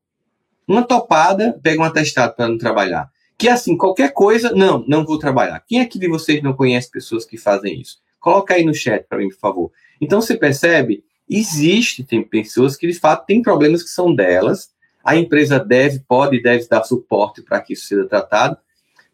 Uma 0.67 0.83
topada, 0.83 1.59
pega 1.63 1.81
um 1.81 1.85
atestado 1.85 2.35
para 2.35 2.49
não 2.49 2.59
trabalhar. 2.59 3.11
Que 3.37 3.49
assim, 3.49 3.77
qualquer 3.77 4.13
coisa, 4.13 4.53
não, 4.53 4.85
não 4.87 5.05
vou 5.05 5.19
trabalhar. 5.19 5.63
Quem 5.67 5.81
aqui 5.81 5.99
de 5.99 6.09
vocês 6.09 6.43
não 6.43 6.53
conhece 6.53 6.91
pessoas 6.91 7.25
que 7.25 7.37
fazem 7.37 7.81
isso? 7.81 7.99
Coloca 8.21 8.55
aí 8.55 8.65
no 8.65 8.75
chat 8.75 9.05
para 9.09 9.19
mim, 9.19 9.29
por 9.29 9.39
favor. 9.39 9.73
Então 10.01 10.21
você 10.21 10.37
percebe, 10.37 11.05
existe, 11.29 12.05
tem 12.05 12.23
pessoas 12.23 12.77
que 12.77 12.87
de 12.87 12.95
fato 12.95 13.27
têm 13.27 13.43
problemas 13.43 13.83
que 13.83 13.91
são 13.91 14.15
delas. 14.15 14.71
A 15.05 15.17
empresa 15.17 15.59
deve, 15.59 16.01
pode 16.01 16.37
e 16.37 16.43
deve 16.43 16.67
dar 16.67 16.85
suporte 16.85 17.43
para 17.43 17.61
que 17.61 17.75
isso 17.75 17.87
seja 17.87 18.07
tratado, 18.07 18.57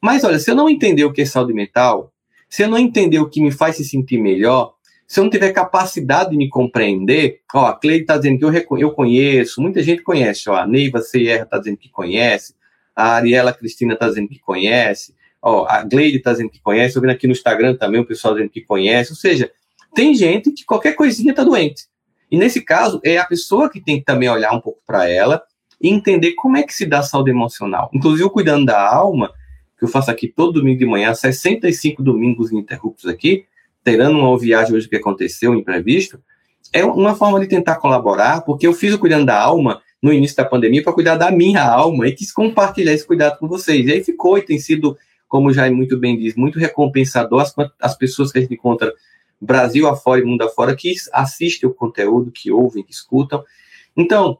mas 0.00 0.24
olha, 0.24 0.38
se 0.38 0.50
eu 0.50 0.54
não 0.54 0.68
entender 0.68 1.04
o 1.04 1.12
que 1.12 1.22
é 1.22 1.26
saúde 1.26 1.52
mental, 1.52 2.12
se 2.48 2.62
eu 2.62 2.68
não 2.68 2.78
entender 2.78 3.18
o 3.18 3.28
que 3.28 3.42
me 3.42 3.52
faz 3.52 3.76
se 3.76 3.84
sentir 3.84 4.18
melhor, 4.18 4.74
se 5.10 5.18
eu 5.18 5.24
não 5.24 5.30
tiver 5.30 5.50
capacidade 5.50 6.30
de 6.30 6.36
me 6.36 6.48
compreender, 6.48 7.40
ó, 7.52 7.66
a 7.66 7.76
Cleide 7.76 8.02
está 8.02 8.16
dizendo 8.16 8.38
que 8.38 8.44
eu, 8.44 8.78
eu 8.78 8.92
conheço, 8.92 9.60
muita 9.60 9.82
gente 9.82 10.04
conhece, 10.04 10.48
ó, 10.48 10.54
a 10.54 10.64
Neiva 10.64 11.00
Sierra 11.00 11.42
está 11.42 11.58
dizendo 11.58 11.78
que 11.78 11.88
conhece, 11.88 12.54
a 12.94 13.16
Ariela 13.16 13.52
Cristina 13.52 13.94
está 13.94 14.06
dizendo 14.06 14.28
que 14.28 14.38
conhece, 14.38 15.12
ó, 15.42 15.66
a 15.68 15.82
Gleide 15.82 16.18
está 16.18 16.30
dizendo 16.30 16.48
que 16.48 16.60
conhece, 16.60 16.94
eu 16.94 17.02
vendo 17.02 17.10
aqui 17.10 17.26
no 17.26 17.32
Instagram 17.32 17.74
também 17.74 18.00
o 18.00 18.06
pessoal 18.06 18.34
dizendo 18.34 18.50
que 18.50 18.60
conhece, 18.60 19.10
ou 19.10 19.16
seja, 19.16 19.50
tem 19.96 20.14
gente 20.14 20.52
que 20.52 20.64
qualquer 20.64 20.94
coisinha 20.94 21.32
está 21.32 21.42
doente. 21.42 21.86
E 22.30 22.38
nesse 22.38 22.60
caso, 22.60 23.00
é 23.04 23.18
a 23.18 23.24
pessoa 23.24 23.68
que 23.68 23.80
tem 23.80 23.98
que 23.98 24.04
também 24.04 24.28
olhar 24.28 24.52
um 24.52 24.60
pouco 24.60 24.80
para 24.86 25.10
ela 25.10 25.42
e 25.80 25.88
entender 25.88 26.34
como 26.34 26.56
é 26.56 26.62
que 26.62 26.72
se 26.72 26.86
dá 26.86 27.02
saúde 27.02 27.32
emocional. 27.32 27.90
Inclusive, 27.92 28.22
o 28.22 28.30
Cuidando 28.30 28.66
da 28.66 28.80
Alma, 28.80 29.32
que 29.76 29.84
eu 29.84 29.88
faço 29.88 30.08
aqui 30.08 30.28
todo 30.28 30.60
domingo 30.60 30.78
de 30.78 30.86
manhã, 30.86 31.12
65 31.12 32.00
domingos 32.00 32.52
ininterruptos 32.52 33.06
aqui, 33.06 33.44
terando 33.82 34.18
uma 34.18 34.38
viagem 34.38 34.74
hoje 34.74 34.88
que 34.88 34.96
aconteceu, 34.96 35.52
um 35.52 35.56
imprevisto, 35.56 36.20
é 36.72 36.84
uma 36.84 37.14
forma 37.14 37.40
de 37.40 37.46
tentar 37.46 37.76
colaborar, 37.76 38.42
porque 38.42 38.66
eu 38.66 38.72
fiz 38.72 38.94
o 38.94 38.98
Cuidando 38.98 39.26
da 39.26 39.40
Alma 39.40 39.82
no 40.02 40.12
início 40.12 40.36
da 40.36 40.44
pandemia 40.44 40.82
para 40.82 40.92
cuidar 40.92 41.16
da 41.16 41.30
minha 41.30 41.62
alma 41.62 42.08
e 42.08 42.12
quis 42.12 42.32
compartilhar 42.32 42.92
esse 42.92 43.06
cuidado 43.06 43.38
com 43.38 43.46
vocês. 43.46 43.86
E 43.86 43.92
aí 43.92 44.02
ficou 44.02 44.38
e 44.38 44.42
tem 44.42 44.58
sido, 44.58 44.96
como 45.28 45.52
Jair 45.52 45.74
muito 45.74 45.98
bem 45.98 46.16
diz, 46.16 46.34
muito 46.34 46.58
recompensador 46.58 47.40
as, 47.40 47.54
as 47.80 47.96
pessoas 47.96 48.32
que 48.32 48.38
a 48.38 48.40
gente 48.40 48.54
encontra 48.54 48.92
Brasil 49.40 49.86
afora 49.86 50.20
e 50.20 50.24
mundo 50.24 50.42
afora 50.42 50.74
que 50.74 50.94
assistem 51.12 51.68
o 51.68 51.74
conteúdo, 51.74 52.30
que 52.30 52.50
ouvem, 52.50 52.82
que 52.82 52.92
escutam. 52.92 53.44
Então, 53.96 54.38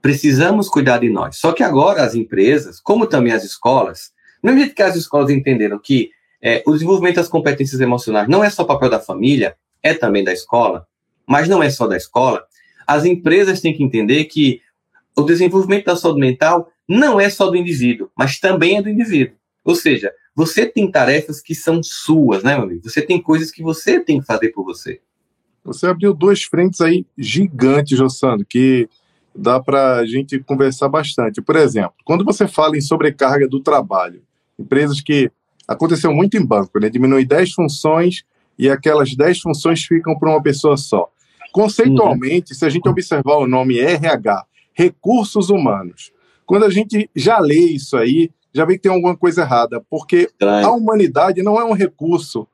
precisamos 0.00 0.68
cuidar 0.68 0.98
de 0.98 1.10
nós. 1.10 1.36
Só 1.36 1.52
que 1.52 1.62
agora 1.62 2.02
as 2.02 2.14
empresas, 2.14 2.80
como 2.80 3.06
também 3.06 3.32
as 3.32 3.44
escolas, 3.44 4.12
no 4.42 4.52
mesmo 4.52 4.74
que 4.74 4.82
as 4.82 4.96
escolas 4.96 5.30
entenderam 5.30 5.78
que 5.78 6.10
é, 6.42 6.62
o 6.66 6.72
desenvolvimento 6.72 7.16
das 7.16 7.28
competências 7.28 7.80
emocionais 7.80 8.28
não 8.28 8.42
é 8.44 8.50
só 8.50 8.64
papel 8.64 8.90
da 8.90 9.00
família, 9.00 9.56
é 9.82 9.94
também 9.94 10.24
da 10.24 10.32
escola, 10.32 10.86
mas 11.26 11.48
não 11.48 11.62
é 11.62 11.70
só 11.70 11.86
da 11.86 11.96
escola. 11.96 12.44
As 12.86 13.04
empresas 13.04 13.60
têm 13.60 13.74
que 13.74 13.82
entender 13.82 14.24
que 14.24 14.60
o 15.16 15.22
desenvolvimento 15.22 15.86
da 15.86 15.96
saúde 15.96 16.20
mental 16.20 16.70
não 16.88 17.20
é 17.20 17.28
só 17.28 17.50
do 17.50 17.56
indivíduo, 17.56 18.10
mas 18.16 18.38
também 18.38 18.76
é 18.76 18.82
do 18.82 18.88
indivíduo. 18.88 19.36
Ou 19.64 19.74
seja, 19.74 20.12
você 20.34 20.66
tem 20.66 20.90
tarefas 20.90 21.40
que 21.40 21.54
são 21.54 21.82
suas, 21.82 22.42
né, 22.42 22.54
meu 22.54 22.64
amigo? 22.64 22.88
Você 22.88 23.02
tem 23.02 23.20
coisas 23.20 23.50
que 23.50 23.62
você 23.62 23.98
tem 23.98 24.20
que 24.20 24.26
fazer 24.26 24.50
por 24.50 24.64
você. 24.64 25.00
Você 25.64 25.86
abriu 25.86 26.14
duas 26.14 26.44
frentes 26.44 26.80
aí 26.80 27.04
gigantes, 27.18 27.98
Jossando, 27.98 28.44
que 28.44 28.88
dá 29.34 29.58
para 29.58 29.96
a 29.96 30.06
gente 30.06 30.38
conversar 30.40 30.88
bastante. 30.88 31.42
Por 31.42 31.56
exemplo, 31.56 31.94
quando 32.04 32.24
você 32.24 32.46
fala 32.46 32.76
em 32.76 32.80
sobrecarga 32.80 33.48
do 33.48 33.60
trabalho, 33.60 34.22
empresas 34.58 35.00
que 35.00 35.30
aconteceu 35.66 36.12
muito 36.12 36.36
em 36.36 36.44
banco, 36.44 36.78
né? 36.78 36.88
Diminui 36.88 37.24
10 37.24 37.52
funções 37.52 38.24
e 38.58 38.68
aquelas 38.68 39.14
10 39.14 39.40
funções 39.40 39.84
ficam 39.84 40.18
para 40.18 40.30
uma 40.30 40.42
pessoa 40.42 40.76
só. 40.76 41.08
Conceitualmente, 41.52 42.52
uhum. 42.52 42.58
se 42.58 42.64
a 42.64 42.68
gente 42.68 42.88
observar 42.88 43.36
o 43.36 43.46
nome 43.46 43.78
RH, 43.78 44.44
Recursos 44.74 45.48
Humanos, 45.48 46.12
quando 46.44 46.64
a 46.64 46.70
gente 46.70 47.10
já 47.14 47.38
lê 47.38 47.58
isso 47.58 47.96
aí, 47.96 48.30
já 48.52 48.64
vê 48.64 48.74
que 48.74 48.82
tem 48.82 48.92
alguma 48.92 49.16
coisa 49.16 49.42
errada, 49.42 49.84
porque 49.90 50.30
a 50.40 50.70
humanidade 50.70 51.42
não 51.42 51.60
é 51.60 51.64
um 51.64 51.72
recurso. 51.72 52.46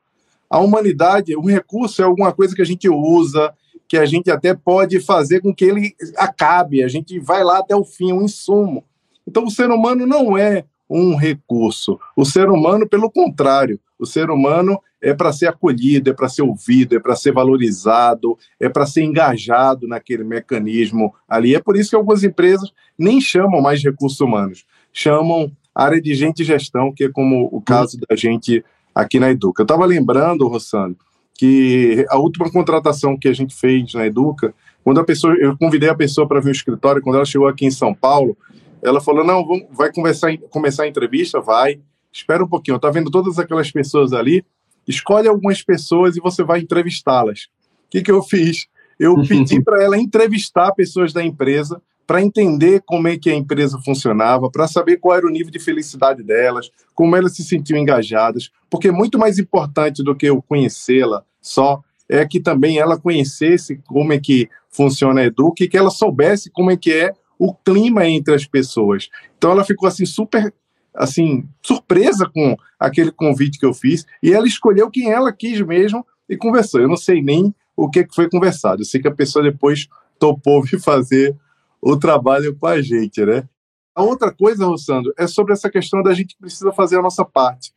A 0.49 0.59
humanidade, 0.59 1.35
um 1.37 1.45
recurso 1.45 2.01
é 2.01 2.05
alguma 2.05 2.33
coisa 2.33 2.55
que 2.55 2.61
a 2.61 2.65
gente 2.65 2.89
usa, 2.89 3.53
que 3.87 3.97
a 3.97 4.05
gente 4.05 4.31
até 4.31 4.53
pode 4.53 4.99
fazer 4.99 5.41
com 5.41 5.53
que 5.53 5.63
ele 5.63 5.95
acabe, 6.17 6.83
a 6.83 6.87
gente 6.87 7.19
vai 7.19 7.43
lá 7.43 7.59
até 7.59 7.75
o 7.75 7.85
fim, 7.85 8.11
um 8.11 8.23
insumo. 8.23 8.83
Então, 9.27 9.45
o 9.45 9.51
ser 9.51 9.69
humano 9.69 10.05
não 10.05 10.37
é 10.37 10.65
um 10.89 11.15
recurso. 11.15 11.99
O 12.15 12.25
ser 12.25 12.49
humano, 12.49 12.87
pelo 12.87 13.09
contrário, 13.09 13.79
o 13.97 14.05
ser 14.05 14.29
humano 14.29 14.79
é 15.01 15.13
para 15.13 15.33
ser 15.33 15.47
acolhido, 15.47 16.09
é 16.09 16.13
para 16.13 16.29
ser 16.29 16.43
ouvido, 16.43 16.95
é 16.95 16.99
para 16.99 17.15
ser 17.15 17.33
valorizado, 17.33 18.37
é 18.59 18.69
para 18.69 18.85
ser 18.85 19.03
engajado 19.03 19.87
naquele 19.87 20.23
mecanismo 20.23 21.13
ali. 21.27 21.55
É 21.55 21.59
por 21.59 21.75
isso 21.75 21.89
que 21.89 21.95
algumas 21.95 22.23
empresas 22.23 22.71
nem 22.97 23.19
chamam 23.19 23.61
mais 23.61 23.83
recursos 23.83 24.19
humanos, 24.21 24.65
chamam 24.91 25.51
área 25.75 26.01
de 26.01 26.13
gente 26.13 26.41
e 26.41 26.45
gestão, 26.45 26.93
que 26.93 27.05
é 27.05 27.09
como 27.09 27.49
o 27.51 27.61
caso 27.61 27.97
da 28.07 28.15
gente 28.15 28.63
aqui 28.93 29.19
na 29.19 29.31
Educa. 29.31 29.61
Eu 29.61 29.65
estava 29.65 29.85
lembrando, 29.85 30.47
Rossano, 30.47 30.95
que 31.33 32.05
a 32.09 32.17
última 32.17 32.49
contratação 32.51 33.17
que 33.17 33.27
a 33.27 33.33
gente 33.33 33.55
fez 33.55 33.93
na 33.93 34.05
Educa, 34.05 34.53
quando 34.83 34.99
a 34.99 35.03
pessoa, 35.03 35.33
eu 35.35 35.57
convidei 35.57 35.89
a 35.89 35.95
pessoa 35.95 36.27
para 36.27 36.39
vir 36.39 36.49
ao 36.49 36.53
escritório, 36.53 37.01
quando 37.01 37.15
ela 37.15 37.25
chegou 37.25 37.47
aqui 37.47 37.65
em 37.65 37.71
São 37.71 37.93
Paulo, 37.93 38.37
ela 38.83 39.01
falou: 39.01 39.23
não, 39.23 39.45
vamos, 39.45 39.67
vai 39.71 39.91
conversar, 39.91 40.37
começar 40.49 40.83
a 40.83 40.87
entrevista? 40.87 41.39
Vai. 41.39 41.79
Espera 42.11 42.43
um 42.43 42.47
pouquinho. 42.47 42.79
Tá 42.79 42.89
vendo 42.89 43.09
todas 43.09 43.39
aquelas 43.39 43.71
pessoas 43.71 44.13
ali? 44.13 44.45
Escolhe 44.87 45.27
algumas 45.27 45.63
pessoas 45.63 46.15
e 46.15 46.19
você 46.19 46.43
vai 46.43 46.59
entrevistá-las. 46.59 47.47
O 47.87 47.89
que, 47.89 48.01
que 48.01 48.11
eu 48.11 48.21
fiz? 48.21 48.67
Eu 48.99 49.15
pedi 49.27 49.61
para 49.63 49.83
ela 49.83 49.97
entrevistar 49.97 50.71
pessoas 50.73 51.11
da 51.13 51.23
empresa 51.23 51.81
para 52.05 52.21
entender 52.21 52.81
como 52.85 53.07
é 53.07 53.17
que 53.17 53.29
a 53.29 53.35
empresa 53.35 53.79
funcionava, 53.83 54.49
para 54.51 54.67
saber 54.67 54.97
qual 54.97 55.17
era 55.17 55.25
o 55.25 55.29
nível 55.29 55.51
de 55.51 55.59
felicidade 55.59 56.21
delas, 56.21 56.69
como 56.93 57.15
elas 57.15 57.35
se 57.35 57.43
sentiam 57.43 57.79
engajadas, 57.79 58.51
porque 58.69 58.91
muito 58.91 59.17
mais 59.17 59.39
importante 59.39 60.03
do 60.03 60.15
que 60.15 60.25
eu 60.25 60.41
conhecê-la 60.41 61.23
só 61.41 61.81
é 62.09 62.25
que 62.25 62.39
também 62.39 62.77
ela 62.77 62.99
conhecesse 62.99 63.77
como 63.87 64.11
é 64.11 64.19
que 64.19 64.49
funciona 64.69 65.21
a 65.21 65.25
Educa 65.25 65.63
e 65.63 65.67
que 65.67 65.77
ela 65.77 65.89
soubesse 65.89 66.51
como 66.51 66.71
é 66.71 66.77
que 66.77 66.91
é 66.91 67.13
o 67.37 67.53
clima 67.53 68.05
entre 68.07 68.33
as 68.33 68.45
pessoas. 68.45 69.09
Então 69.37 69.51
ela 69.51 69.63
ficou 69.63 69.87
assim 69.87 70.05
super 70.05 70.53
assim 70.95 71.47
surpresa 71.61 72.29
com 72.31 72.55
aquele 72.79 73.11
convite 73.11 73.57
que 73.57 73.65
eu 73.65 73.73
fiz 73.73 74.05
e 74.21 74.31
ela 74.31 74.47
escolheu 74.47 74.91
quem 74.91 75.09
ela 75.09 75.31
quis 75.31 75.59
mesmo 75.61 76.05
e 76.29 76.37
conversou. 76.37 76.81
Eu 76.81 76.87
não 76.87 76.97
sei 76.97 77.21
nem 77.21 77.53
o 77.75 77.89
que 77.89 78.07
foi 78.13 78.29
conversado. 78.29 78.81
Eu 78.81 78.85
sei 78.85 79.01
que 79.01 79.07
a 79.07 79.15
pessoa 79.15 79.43
depois 79.43 79.87
topou 80.19 80.61
vir 80.61 80.79
fazer 80.79 81.35
o 81.81 81.97
trabalho 81.97 82.55
com 82.55 82.67
a 82.67 82.81
gente, 82.81 83.25
né? 83.25 83.47
A 83.95 84.01
outra 84.01 84.31
coisa, 84.31 84.65
Rossandro, 84.65 85.13
é 85.17 85.27
sobre 85.27 85.53
essa 85.53 85.69
questão 85.69 86.01
da 86.01 86.13
gente 86.13 86.35
precisa 86.39 86.71
fazer 86.71 86.97
a 86.97 87.01
nossa 87.01 87.25
parte. 87.25 87.73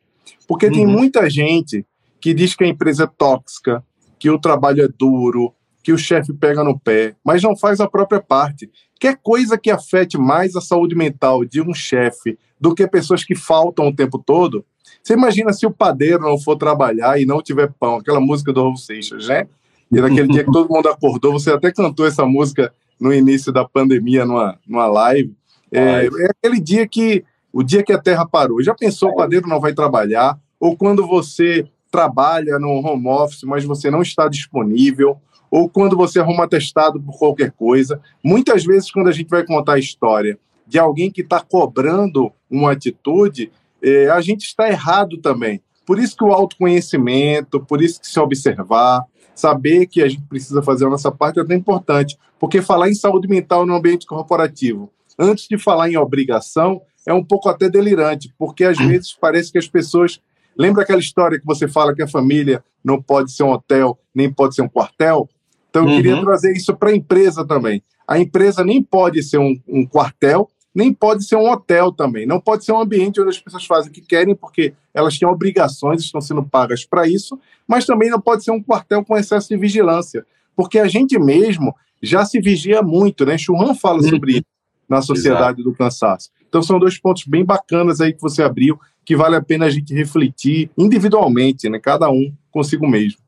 Porque 0.47 0.67
uhum. 0.67 0.73
tem 0.73 0.87
muita 0.87 1.29
gente 1.29 1.85
que 2.21 2.33
diz 2.33 2.55
que 2.55 2.65
a 2.65 2.69
empresa 2.69 3.05
é 3.05 3.07
tóxica, 3.07 3.85
que 4.19 4.31
o 4.31 4.39
trabalho 4.39 4.83
é 4.83 4.89
duro, 4.89 5.53
que 5.87 5.93
o 5.93 5.97
chefe 5.97 6.33
pega 6.33 6.65
no 6.65 6.77
pé, 6.77 7.15
mas 7.25 7.45
não 7.45 7.57
faz 7.57 7.81
a 7.81 7.89
própria 7.89 8.21
parte. 8.21 8.69
Quer 8.99 9.17
coisa 9.23 9.57
que 9.57 9.71
afete 9.71 10.19
mais 10.19 10.57
a 10.57 10.61
saúde 10.61 10.97
mental 10.97 11.45
de 11.45 11.63
um 11.63 11.73
chefe 11.73 12.37
do 12.61 12.75
que 12.75 12.85
pessoas 12.89 13.23
que 13.23 13.37
faltam 13.37 13.87
o 13.87 13.95
tempo 13.95 14.19
todo? 14.19 14.65
Você 15.01 15.13
imagina 15.13 15.53
se 15.53 15.65
o 15.65 15.71
padeiro 15.71 16.19
não 16.23 16.41
for 16.41 16.57
trabalhar 16.57 17.21
e 17.21 17.25
não 17.25 17.41
tiver 17.41 17.73
pão, 17.79 17.99
aquela 17.99 18.19
música 18.19 18.53
do 18.53 18.63
Raul 18.63 18.77
Seixas, 18.77 19.29
né? 19.29 19.47
E 19.93 20.01
naquele 20.01 20.27
dia 20.27 20.43
que 20.43 20.51
todo 20.51 20.69
mundo 20.69 20.89
acordou, 20.89 21.31
você 21.31 21.53
até 21.53 21.71
cantou 21.71 22.05
essa 22.05 22.27
música 22.27 22.75
no 22.99 23.15
início 23.15 23.53
da 23.53 23.65
pandemia 23.65 24.25
numa, 24.25 24.59
numa 24.67 24.89
live. 24.89 25.37
É, 25.71 26.07
é 26.07 26.31
aquele 26.31 26.61
dia 26.61 26.85
que 26.89 27.23
o 27.53 27.63
dia 27.63 27.85
que 27.85 27.93
a 27.93 27.99
Terra 28.03 28.27
parou. 28.27 28.61
Já 28.61 28.75
pensou, 28.75 29.11
o 29.11 29.15
padeiro 29.15 29.47
não 29.47 29.61
vai 29.61 29.73
trabalhar? 29.73 30.37
Ou 30.59 30.77
quando 30.77 31.07
você 31.07 31.65
trabalha 31.93 32.59
no 32.59 32.71
home 32.71 33.07
office, 33.07 33.45
mas 33.45 33.65
você 33.65 33.89
não 33.89 34.03
está 34.03 34.27
disponível, 34.27 35.21
ou 35.57 35.71
quando 35.71 35.97
você 35.97 36.21
arruma 36.21 36.45
atestado 36.45 37.01
por 37.01 37.19
qualquer 37.19 37.51
coisa. 37.51 37.99
Muitas 38.23 38.63
vezes, 38.63 38.91
quando 38.91 39.09
a 39.09 39.13
gente 39.13 39.31
vai 39.31 39.43
contar 39.43 39.77
a 39.77 39.79
história 39.79 40.39
de 40.67 40.79
alguém 40.79 41.11
que 41.11 41.23
está 41.23 41.41
cobrando 41.41 42.31
uma 42.51 42.73
atitude, 42.73 43.51
é, 43.83 44.11
a 44.11 44.21
gente 44.21 44.43
está 44.43 44.69
errado 44.69 45.17
também. 45.17 45.63
Por 45.87 45.99
isso 45.99 46.15
que 46.15 46.23
o 46.23 46.31
autoconhecimento, 46.31 47.59
por 47.59 47.81
isso 47.81 47.99
que 47.99 48.07
se 48.07 48.21
observar, 48.21 49.03
saber 49.35 49.87
que 49.87 50.03
a 50.03 50.09
gente 50.11 50.25
precisa 50.29 50.63
fazer 50.63 50.85
a 50.85 50.91
nossa 50.91 51.11
parte 51.11 51.41
é 51.41 51.45
tão 51.45 51.57
importante, 51.57 52.19
porque 52.39 52.61
falar 52.61 52.91
em 52.91 52.95
saúde 52.95 53.27
mental 53.27 53.65
no 53.65 53.75
ambiente 53.75 54.05
corporativo, 54.07 54.91
antes 55.19 55.49
de 55.49 55.57
falar 55.57 55.89
em 55.89 55.97
obrigação, 55.97 56.83
é 57.07 57.15
um 57.15 57.25
pouco 57.25 57.49
até 57.49 57.71
delirante, 57.71 58.31
porque 58.39 58.63
às 58.63 58.77
vezes 58.87 59.17
parece 59.19 59.51
que 59.51 59.57
as 59.57 59.67
pessoas 59.67 60.21
Lembra 60.59 60.83
aquela 60.83 61.01
história 61.01 61.39
que 61.39 61.45
você 61.45 61.69
fala 61.69 61.95
que 61.95 62.03
a 62.03 62.09
família 62.09 62.65
não 62.83 63.01
pode 63.01 63.31
ser 63.31 63.43
um 63.43 63.51
hotel, 63.51 63.99
nem 64.15 64.33
pode 64.33 64.55
ser 64.55 64.63
um 64.63 64.69
quartel? 64.69 65.29
Então, 65.77 65.85
eu 65.85 65.91
uhum. 65.91 65.97
queria 65.97 66.21
trazer 66.23 66.57
isso 66.57 66.75
para 66.75 66.89
a 66.89 66.97
empresa 66.97 67.47
também. 67.47 67.83
A 68.09 68.19
empresa 68.19 68.65
nem 68.65 68.83
pode 68.83 69.23
ser 69.23 69.37
um, 69.37 69.61
um, 69.69 69.85
quartel, 69.85 70.49
nem 70.75 70.91
pode 70.91 71.27
ser 71.27 71.37
um 71.37 71.51
hotel 71.51 71.93
também. 71.93 72.25
Não 72.25 72.41
pode 72.41 72.65
ser 72.65 72.73
um 72.73 72.81
ambiente 72.81 73.21
onde 73.21 73.29
as 73.29 73.39
pessoas 73.39 73.67
fazem 73.67 73.91
o 73.91 73.93
que 73.93 74.01
querem, 74.01 74.35
porque 74.35 74.73
elas 74.95 75.19
têm 75.19 75.29
obrigações, 75.29 76.01
estão 76.01 76.21
sendo 76.21 76.43
pagas 76.43 76.87
para 76.87 77.07
isso, 77.07 77.39
mas 77.69 77.85
também 77.85 78.09
não 78.09 78.19
pode 78.19 78.43
ser 78.43 78.53
um 78.53 78.63
quartel 78.63 79.05
com 79.05 79.19
excesso 79.19 79.49
de 79.49 79.57
vigilância, 79.59 80.25
porque 80.57 80.79
a 80.79 80.89
gente 80.89 81.19
mesmo 81.19 81.75
já 82.03 82.25
se 82.25 82.41
vigia 82.41 82.81
muito, 82.81 83.27
né? 83.27 83.37
Churran 83.37 83.75
fala 83.75 83.99
uhum. 83.99 84.09
sobre 84.09 84.33
isso 84.33 84.47
na 84.89 85.03
sociedade 85.03 85.61
Exato. 85.61 85.63
do 85.63 85.75
cansaço. 85.75 86.31
Então, 86.49 86.63
são 86.63 86.79
dois 86.79 86.99
pontos 86.99 87.25
bem 87.27 87.45
bacanas 87.45 88.01
aí 88.01 88.15
que 88.15 88.23
você 88.23 88.43
abriu, 88.43 88.79
que 89.05 89.15
vale 89.15 89.37
a 89.37 89.43
pena 89.43 89.67
a 89.67 89.71
gente 89.71 89.93
refletir 89.93 90.71
individualmente, 90.79 91.69
né? 91.69 91.79
Cada 91.79 92.09
um 92.09 92.33
consigo 92.51 92.89
mesmo. 92.89 93.26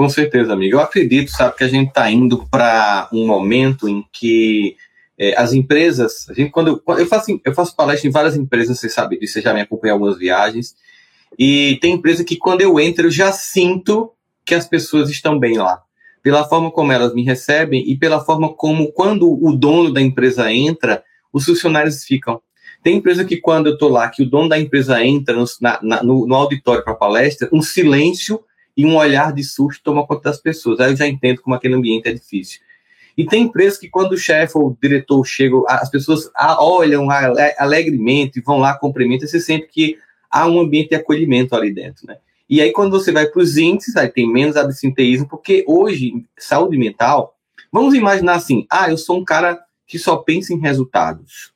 Com 0.00 0.08
certeza, 0.08 0.54
amigo. 0.54 0.76
Eu 0.76 0.80
acredito, 0.80 1.30
sabe, 1.30 1.58
que 1.58 1.62
a 1.62 1.68
gente 1.68 1.88
está 1.88 2.10
indo 2.10 2.46
para 2.50 3.06
um 3.12 3.26
momento 3.26 3.86
em 3.86 4.02
que 4.10 4.74
é, 5.18 5.38
as 5.38 5.52
empresas, 5.52 6.26
a 6.30 6.32
gente 6.32 6.50
quando 6.50 6.82
eu, 6.86 6.96
eu 6.96 7.06
faço 7.06 7.38
eu 7.44 7.52
faço 7.52 7.76
palestra 7.76 8.08
em 8.08 8.10
várias 8.10 8.34
empresas, 8.34 8.80
você 8.80 8.88
sabe 8.88 9.18
disso, 9.18 9.34
você 9.34 9.42
já 9.42 9.52
me 9.52 9.60
acompanha 9.60 9.92
algumas 9.92 10.16
viagens, 10.16 10.74
E 11.38 11.78
tem 11.82 11.92
empresa 11.92 12.24
que 12.24 12.38
quando 12.38 12.62
eu 12.62 12.80
entro, 12.80 13.08
eu 13.08 13.10
já 13.10 13.30
sinto 13.30 14.10
que 14.42 14.54
as 14.54 14.66
pessoas 14.66 15.10
estão 15.10 15.38
bem 15.38 15.58
lá. 15.58 15.82
Pela 16.22 16.48
forma 16.48 16.70
como 16.70 16.92
elas 16.92 17.12
me 17.12 17.22
recebem 17.22 17.84
e 17.86 17.94
pela 17.94 18.24
forma 18.24 18.54
como, 18.54 18.90
quando 18.92 19.30
o 19.30 19.54
dono 19.54 19.92
da 19.92 20.00
empresa 20.00 20.50
entra, 20.50 21.04
os 21.30 21.44
funcionários 21.44 22.04
ficam. 22.04 22.40
Tem 22.82 22.96
empresa 22.96 23.22
que, 23.22 23.36
quando 23.36 23.66
eu 23.66 23.74
estou 23.74 23.90
lá, 23.90 24.08
que 24.08 24.22
o 24.22 24.30
dono 24.30 24.48
da 24.48 24.58
empresa 24.58 25.04
entra 25.04 25.36
no, 25.36 25.44
na, 25.60 26.02
no, 26.02 26.26
no 26.26 26.34
auditório 26.34 26.82
para 26.82 26.94
palestra, 26.94 27.50
um 27.52 27.60
silêncio 27.60 28.42
e 28.76 28.84
um 28.86 28.96
olhar 28.96 29.32
de 29.32 29.42
susto 29.42 29.82
toma 29.82 30.06
conta 30.06 30.30
das 30.30 30.40
pessoas. 30.40 30.80
Aí 30.80 30.92
eu 30.92 30.96
já 30.96 31.06
entendo 31.06 31.40
como 31.42 31.54
aquele 31.54 31.74
ambiente 31.74 32.08
é 32.08 32.12
difícil. 32.12 32.60
E 33.16 33.26
tem 33.26 33.42
empresas 33.42 33.78
que, 33.78 33.88
quando 33.88 34.12
o 34.12 34.16
chefe 34.16 34.56
ou 34.56 34.68
o 34.68 34.76
diretor 34.80 35.24
chega, 35.24 35.56
as 35.68 35.90
pessoas 35.90 36.30
olham 36.58 37.08
alegremente, 37.58 38.40
vão 38.40 38.58
lá, 38.58 38.74
cumprimentam, 38.74 39.28
você 39.28 39.40
sente 39.40 39.66
que 39.66 39.98
há 40.30 40.46
um 40.46 40.60
ambiente 40.60 40.90
de 40.90 40.94
acolhimento 40.94 41.54
ali 41.54 41.72
dentro, 41.72 42.06
né? 42.06 42.16
E 42.48 42.60
aí, 42.60 42.72
quando 42.72 42.90
você 42.90 43.12
vai 43.12 43.26
para 43.26 43.42
os 43.42 43.56
índices, 43.56 43.96
aí 43.96 44.08
tem 44.08 44.30
menos 44.30 44.56
absenteísmo, 44.56 45.28
porque 45.28 45.64
hoje, 45.68 46.24
saúde 46.38 46.78
mental, 46.78 47.36
vamos 47.70 47.94
imaginar 47.94 48.34
assim, 48.34 48.66
ah, 48.70 48.90
eu 48.90 48.96
sou 48.96 49.20
um 49.20 49.24
cara 49.24 49.60
que 49.86 49.98
só 49.98 50.16
pensa 50.16 50.52
em 50.52 50.58
resultados. 50.58 51.52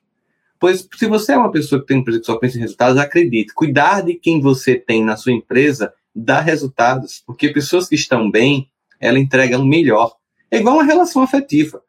Pois, 0.60 0.88
se 0.94 1.06
você 1.06 1.32
é 1.32 1.36
uma 1.36 1.50
pessoa 1.50 1.80
que 1.80 1.86
tem 1.86 1.96
uma 1.96 2.02
empresa 2.02 2.20
que 2.20 2.26
só 2.26 2.36
pensa 2.36 2.58
em 2.58 2.60
resultados, 2.60 2.96
acredite, 2.96 3.52
cuidar 3.52 4.02
de 4.02 4.14
quem 4.14 4.40
você 4.40 4.76
tem 4.76 5.04
na 5.04 5.16
sua 5.16 5.32
empresa 5.32 5.92
dá 6.14 6.40
resultados, 6.40 7.22
porque 7.26 7.48
pessoas 7.48 7.88
que 7.88 7.94
estão 7.94 8.30
bem, 8.30 8.70
ela 9.00 9.18
entrega 9.18 9.58
um 9.58 9.64
melhor. 9.64 10.14
É 10.50 10.58
igual 10.58 10.76
uma 10.76 10.84
relação 10.84 11.22
afetiva. 11.22 11.82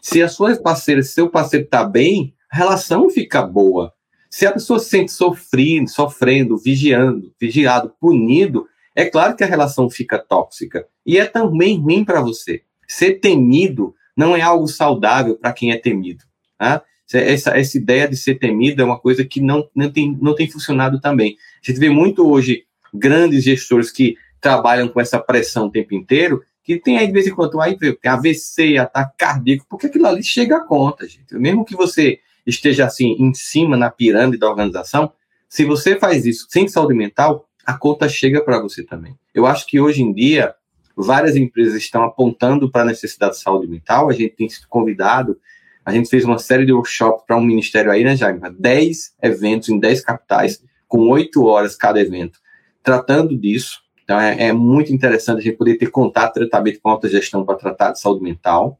Se 0.00 0.22
a 0.22 0.28
sua 0.28 0.54
parceira, 0.56 1.02
se 1.02 1.12
seu 1.12 1.28
parceiro 1.28 1.64
está 1.64 1.84
bem, 1.84 2.34
a 2.50 2.56
relação 2.56 3.10
fica 3.10 3.42
boa. 3.42 3.92
Se 4.30 4.46
a 4.46 4.52
pessoa 4.52 4.78
se 4.78 4.88
sente 4.88 5.12
sofrendo, 5.12 5.90
sofrendo, 5.90 6.56
vigiando, 6.56 7.32
vigiado, 7.40 7.94
punido, 8.00 8.66
é 8.94 9.04
claro 9.04 9.36
que 9.36 9.44
a 9.44 9.46
relação 9.46 9.90
fica 9.90 10.18
tóxica. 10.18 10.86
E 11.04 11.18
é 11.18 11.26
também 11.26 11.78
ruim 11.78 12.04
para 12.04 12.20
você. 12.20 12.62
Ser 12.86 13.20
temido 13.20 13.94
não 14.16 14.36
é 14.36 14.40
algo 14.40 14.68
saudável 14.68 15.36
para 15.36 15.52
quem 15.52 15.72
é 15.72 15.76
temido. 15.76 16.24
Tá? 16.58 16.82
Essa, 17.12 17.56
essa 17.56 17.76
ideia 17.76 18.08
de 18.08 18.16
ser 18.16 18.36
temido 18.36 18.80
é 18.80 18.84
uma 18.84 18.98
coisa 18.98 19.24
que 19.24 19.40
não, 19.40 19.68
não, 19.74 19.90
tem, 19.90 20.16
não 20.20 20.34
tem 20.34 20.50
funcionado 20.50 21.00
também. 21.00 21.36
A 21.62 21.70
gente 21.70 21.78
vê 21.78 21.90
muito 21.90 22.26
hoje 22.28 22.64
grandes 22.92 23.44
gestores 23.44 23.90
que 23.90 24.16
trabalham 24.40 24.88
com 24.88 25.00
essa 25.00 25.18
pressão 25.18 25.66
o 25.66 25.70
tempo 25.70 25.94
inteiro, 25.94 26.42
que 26.64 26.78
tem 26.78 26.98
aí 26.98 27.06
de 27.06 27.12
vez 27.12 27.26
em 27.26 27.34
quando 27.34 27.60
aí 27.60 27.76
AVC, 28.04 28.76
ataque 28.78 29.14
cardíaco, 29.18 29.66
porque 29.68 29.86
aquilo 29.86 30.06
ali 30.06 30.22
chega 30.22 30.56
a 30.56 30.60
conta, 30.60 31.08
gente. 31.08 31.34
Mesmo 31.34 31.64
que 31.64 31.74
você 31.74 32.20
esteja 32.46 32.86
assim 32.86 33.16
em 33.18 33.32
cima 33.34 33.76
na 33.76 33.90
pirâmide 33.90 34.38
da 34.38 34.48
organização, 34.48 35.12
se 35.48 35.64
você 35.64 35.98
faz 35.98 36.24
isso 36.24 36.46
sem 36.48 36.66
saúde 36.66 36.94
mental, 36.94 37.48
a 37.64 37.74
conta 37.74 38.08
chega 38.08 38.42
para 38.42 38.60
você 38.60 38.82
também. 38.82 39.16
Eu 39.34 39.46
acho 39.46 39.66
que 39.66 39.80
hoje 39.80 40.02
em 40.02 40.12
dia 40.12 40.54
várias 40.96 41.36
empresas 41.36 41.74
estão 41.74 42.02
apontando 42.04 42.70
para 42.70 42.82
a 42.82 42.86
necessidade 42.86 43.34
de 43.34 43.40
saúde 43.40 43.66
mental. 43.66 44.08
A 44.08 44.12
gente 44.12 44.34
tem 44.34 44.48
sido 44.48 44.66
convidado, 44.68 45.38
a 45.84 45.92
gente 45.92 46.08
fez 46.08 46.24
uma 46.24 46.38
série 46.38 46.64
de 46.64 46.72
workshops 46.72 47.24
para 47.26 47.36
um 47.36 47.44
ministério 47.44 47.90
aí, 47.90 48.04
né, 48.04 48.16
Jaime? 48.16 48.40
10 48.58 49.14
eventos 49.22 49.68
em 49.68 49.78
10 49.78 50.00
capitais, 50.02 50.62
com 50.86 51.08
8 51.08 51.44
horas 51.44 51.76
cada 51.76 52.00
evento, 52.00 52.38
tratando 52.82 53.36
disso. 53.36 53.80
Então 54.04 54.20
é, 54.20 54.48
é 54.48 54.52
muito 54.52 54.92
interessante 54.92 55.38
a 55.38 55.42
gente 55.42 55.56
poder 55.56 55.76
ter 55.76 55.90
contato 55.90 56.34
diretamente 56.34 56.78
com 56.78 56.88
a 56.88 56.92
alta 56.92 57.08
gestão 57.08 57.44
para 57.44 57.56
tratar 57.56 57.92
de 57.92 58.00
saúde 58.00 58.22
mental. 58.22 58.78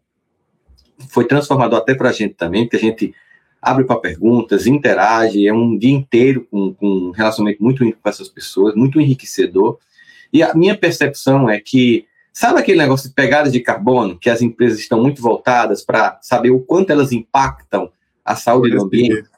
Foi 1.09 1.27
transformador 1.27 1.79
até 1.79 1.95
para 1.95 2.11
a 2.11 2.13
gente 2.13 2.35
também, 2.35 2.65
porque 2.65 2.77
a 2.77 2.81
gente 2.81 3.15
abre 3.61 3.85
para 3.85 4.01
perguntas, 4.01 4.67
interage, 4.67 5.47
é 5.47 5.53
um 5.53 5.79
dia 5.79 5.93
inteiro 5.93 6.47
com, 6.51 6.75
com 6.75 6.87
um 6.87 7.11
relacionamento 7.13 7.63
muito 7.63 7.85
com 7.85 8.09
essas 8.09 8.29
pessoas, 8.29 8.75
muito 8.75 9.01
enriquecedor. 9.01 9.79
E 10.33 10.43
a 10.43 10.53
minha 10.53 10.77
percepção 10.77 11.49
é 11.49 11.61
que, 11.61 12.07
sabe 12.33 12.59
aquele 12.59 12.79
negócio 12.79 13.09
de 13.09 13.15
pegadas 13.15 13.53
de 13.53 13.61
carbono, 13.61 14.19
que 14.19 14.29
as 14.29 14.43
empresas 14.43 14.81
estão 14.81 15.01
muito 15.01 15.23
voltadas 15.23 15.85
para 15.85 16.19
saber 16.23 16.51
o 16.51 16.59
quanto 16.59 16.91
elas 16.91 17.13
impactam 17.13 17.93
a 18.25 18.35
saúde 18.35 18.75
do 18.75 18.83
ambiente? 18.83 19.29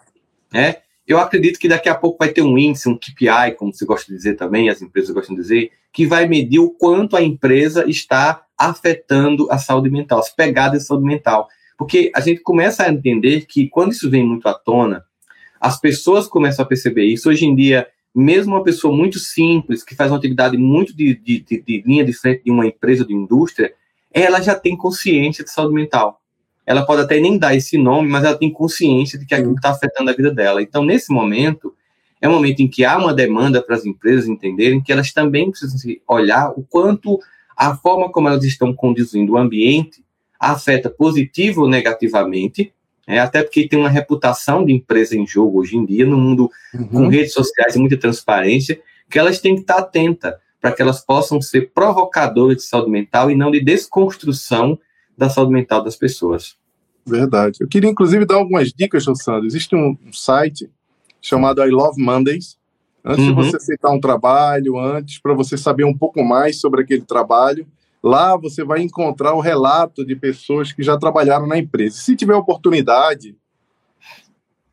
É, 0.53 0.81
eu 1.07 1.19
acredito 1.19 1.59
que 1.59 1.69
daqui 1.69 1.89
a 1.89 1.95
pouco 1.95 2.19
vai 2.19 2.31
ter 2.31 2.43
um 2.43 2.57
índice, 2.57 2.89
um 2.89 2.97
KPI, 2.97 3.57
como 3.57 3.73
você 3.73 3.85
gosta 3.85 4.11
de 4.11 4.17
dizer 4.17 4.37
também, 4.37 4.69
as 4.69 4.81
empresas 4.81 5.11
gostam 5.11 5.37
de 5.37 5.43
dizer, 5.43 5.71
que 5.93 6.07
vai 6.07 6.27
medir 6.27 6.59
o 6.59 6.71
quanto 6.71 7.17
a 7.17 7.23
empresa 7.23 7.89
está 7.89 8.43
afetando 8.57 9.51
a 9.51 9.59
saúde 9.59 9.91
mental, 9.91 10.19
as 10.19 10.31
pegadas 10.31 10.83
de 10.83 10.87
saúde 10.87 11.05
mental. 11.05 11.49
Porque 11.77 12.11
a 12.15 12.21
gente 12.21 12.41
começa 12.41 12.85
a 12.85 12.91
entender 12.91 13.47
que 13.47 13.69
quando 13.69 13.93
isso 13.93 14.11
vem 14.11 14.25
muito 14.25 14.49
à 14.49 14.55
tona, 14.55 15.05
as 15.61 15.79
pessoas 15.79 16.27
começam 16.27 16.65
a 16.65 16.69
perceber 16.69 17.05
isso. 17.05 17.29
Hoje 17.29 17.47
em 17.47 17.55
dia, 17.55 17.87
mesmo 18.15 18.55
uma 18.55 18.63
pessoa 18.63 18.95
muito 18.95 19.19
simples, 19.19 19.83
que 19.83 19.95
faz 19.95 20.11
uma 20.11 20.19
atividade 20.19 20.57
muito 20.57 20.97
de, 20.97 21.15
de, 21.17 21.41
de, 21.41 21.61
de 21.61 21.83
linha 21.87 22.05
de 22.05 22.13
frente 22.13 22.45
de 22.45 22.51
uma 22.51 22.67
empresa, 22.67 23.05
de 23.05 23.13
indústria, 23.13 23.75
ela 24.13 24.41
já 24.41 24.55
tem 24.55 24.77
consciência 24.77 25.45
de 25.45 25.51
saúde 25.51 25.75
mental. 25.75 26.21
Ela 26.67 26.85
pode 26.85 27.03
até 27.03 27.21
nem 27.21 27.37
dar 27.37 27.55
esse 27.55 27.77
nome, 27.77 28.09
mas 28.09 28.25
ela 28.25 28.37
tem 28.37 28.51
consciência 28.51 29.19
de 29.19 29.27
que 29.27 29.35
aquilo 29.35 29.55
está 29.55 29.71
afetando 29.71 30.11
a 30.11 30.15
vida 30.15 30.31
dela. 30.31 30.63
Então, 30.63 30.85
nesse 30.85 31.13
momento, 31.13 31.75
é 32.21 32.29
um 32.29 32.33
momento 32.33 32.61
em 32.61 32.69
que 32.69 32.85
há 32.85 32.97
uma 32.97 33.13
demanda 33.13 33.63
para 33.63 33.77
as 33.77 33.85
empresas 33.85 34.27
entenderem 34.27 34.83
que 34.83 34.93
elas 34.93 35.13
também 35.13 35.51
precisam 35.51 35.95
olhar 36.09 36.51
o 36.57 36.63
quanto 36.63 37.19
a 37.57 37.77
forma 37.77 38.11
como 38.11 38.29
elas 38.29 38.45
estão 38.45 38.73
conduzindo 38.73 39.33
o 39.33 39.39
ambiente 39.39 40.03
afeta 40.39 40.91
positivo 40.91 41.63
ou 41.63 41.69
negativamente, 41.69 42.73
é, 43.07 43.19
até 43.19 43.43
porque 43.43 43.69
tem 43.69 43.79
uma 43.79 43.89
reputação 43.89 44.65
de 44.65 44.73
empresa 44.73 45.17
em 45.17 45.27
jogo 45.27 45.61
hoje 45.61 45.77
em 45.77 45.85
dia, 45.85 46.07
no 46.07 46.17
mundo 46.17 46.51
uhum. 46.73 46.89
com 46.89 47.09
redes 47.09 47.33
sociais 47.33 47.77
e 47.77 47.79
muita 47.79 47.97
transparência, 47.97 48.81
que 49.11 49.19
elas 49.19 49.39
têm 49.39 49.55
que 49.55 49.61
estar 49.61 49.79
atentas 49.79 50.35
para 50.61 50.73
que 50.73 50.81
elas 50.81 51.05
possam 51.05 51.41
ser 51.43 51.73
provocadoras 51.75 52.57
de 52.57 52.63
saúde 52.63 52.91
mental 52.91 53.31
e 53.31 53.35
não 53.35 53.51
de 53.51 53.63
desconstrução 53.63 54.79
da 55.17 55.29
saúde 55.29 55.53
mental 55.53 55.83
das 55.83 55.97
pessoas. 55.97 56.57
Verdade. 57.07 57.59
Eu 57.61 57.69
queria, 57.69 57.91
inclusive, 57.91 58.25
dar 58.25 58.37
algumas 58.37 58.73
dicas, 58.73 59.05
Sandro. 59.05 59.47
Existe 59.47 59.75
um 59.77 59.97
site 60.13 60.71
chamado 61.21 61.63
I 61.63 61.71
Love 61.71 62.01
Mondays. 62.03 62.57
Antes 63.05 63.27
uhum. 63.27 63.35
de 63.35 63.35
você 63.35 63.57
aceitar 63.57 63.91
um 63.91 64.01
trabalho, 64.01 64.79
antes, 64.79 65.19
para 65.19 65.35
você 65.35 65.59
saber 65.59 65.85
um 65.85 65.97
pouco 65.97 66.25
mais 66.25 66.59
sobre 66.59 66.83
aquele 66.83 67.03
trabalho, 67.03 67.67
Lá 68.05 68.37
você 68.37 68.63
vai 68.63 68.83
encontrar 68.83 69.33
o 69.33 69.41
relato 69.41 70.05
de 70.05 70.15
pessoas 70.15 70.71
que 70.71 70.83
já 70.83 70.95
trabalharam 70.99 71.47
na 71.47 71.57
empresa. 71.57 71.97
Se 71.97 72.15
tiver 72.15 72.35
oportunidade, 72.35 73.35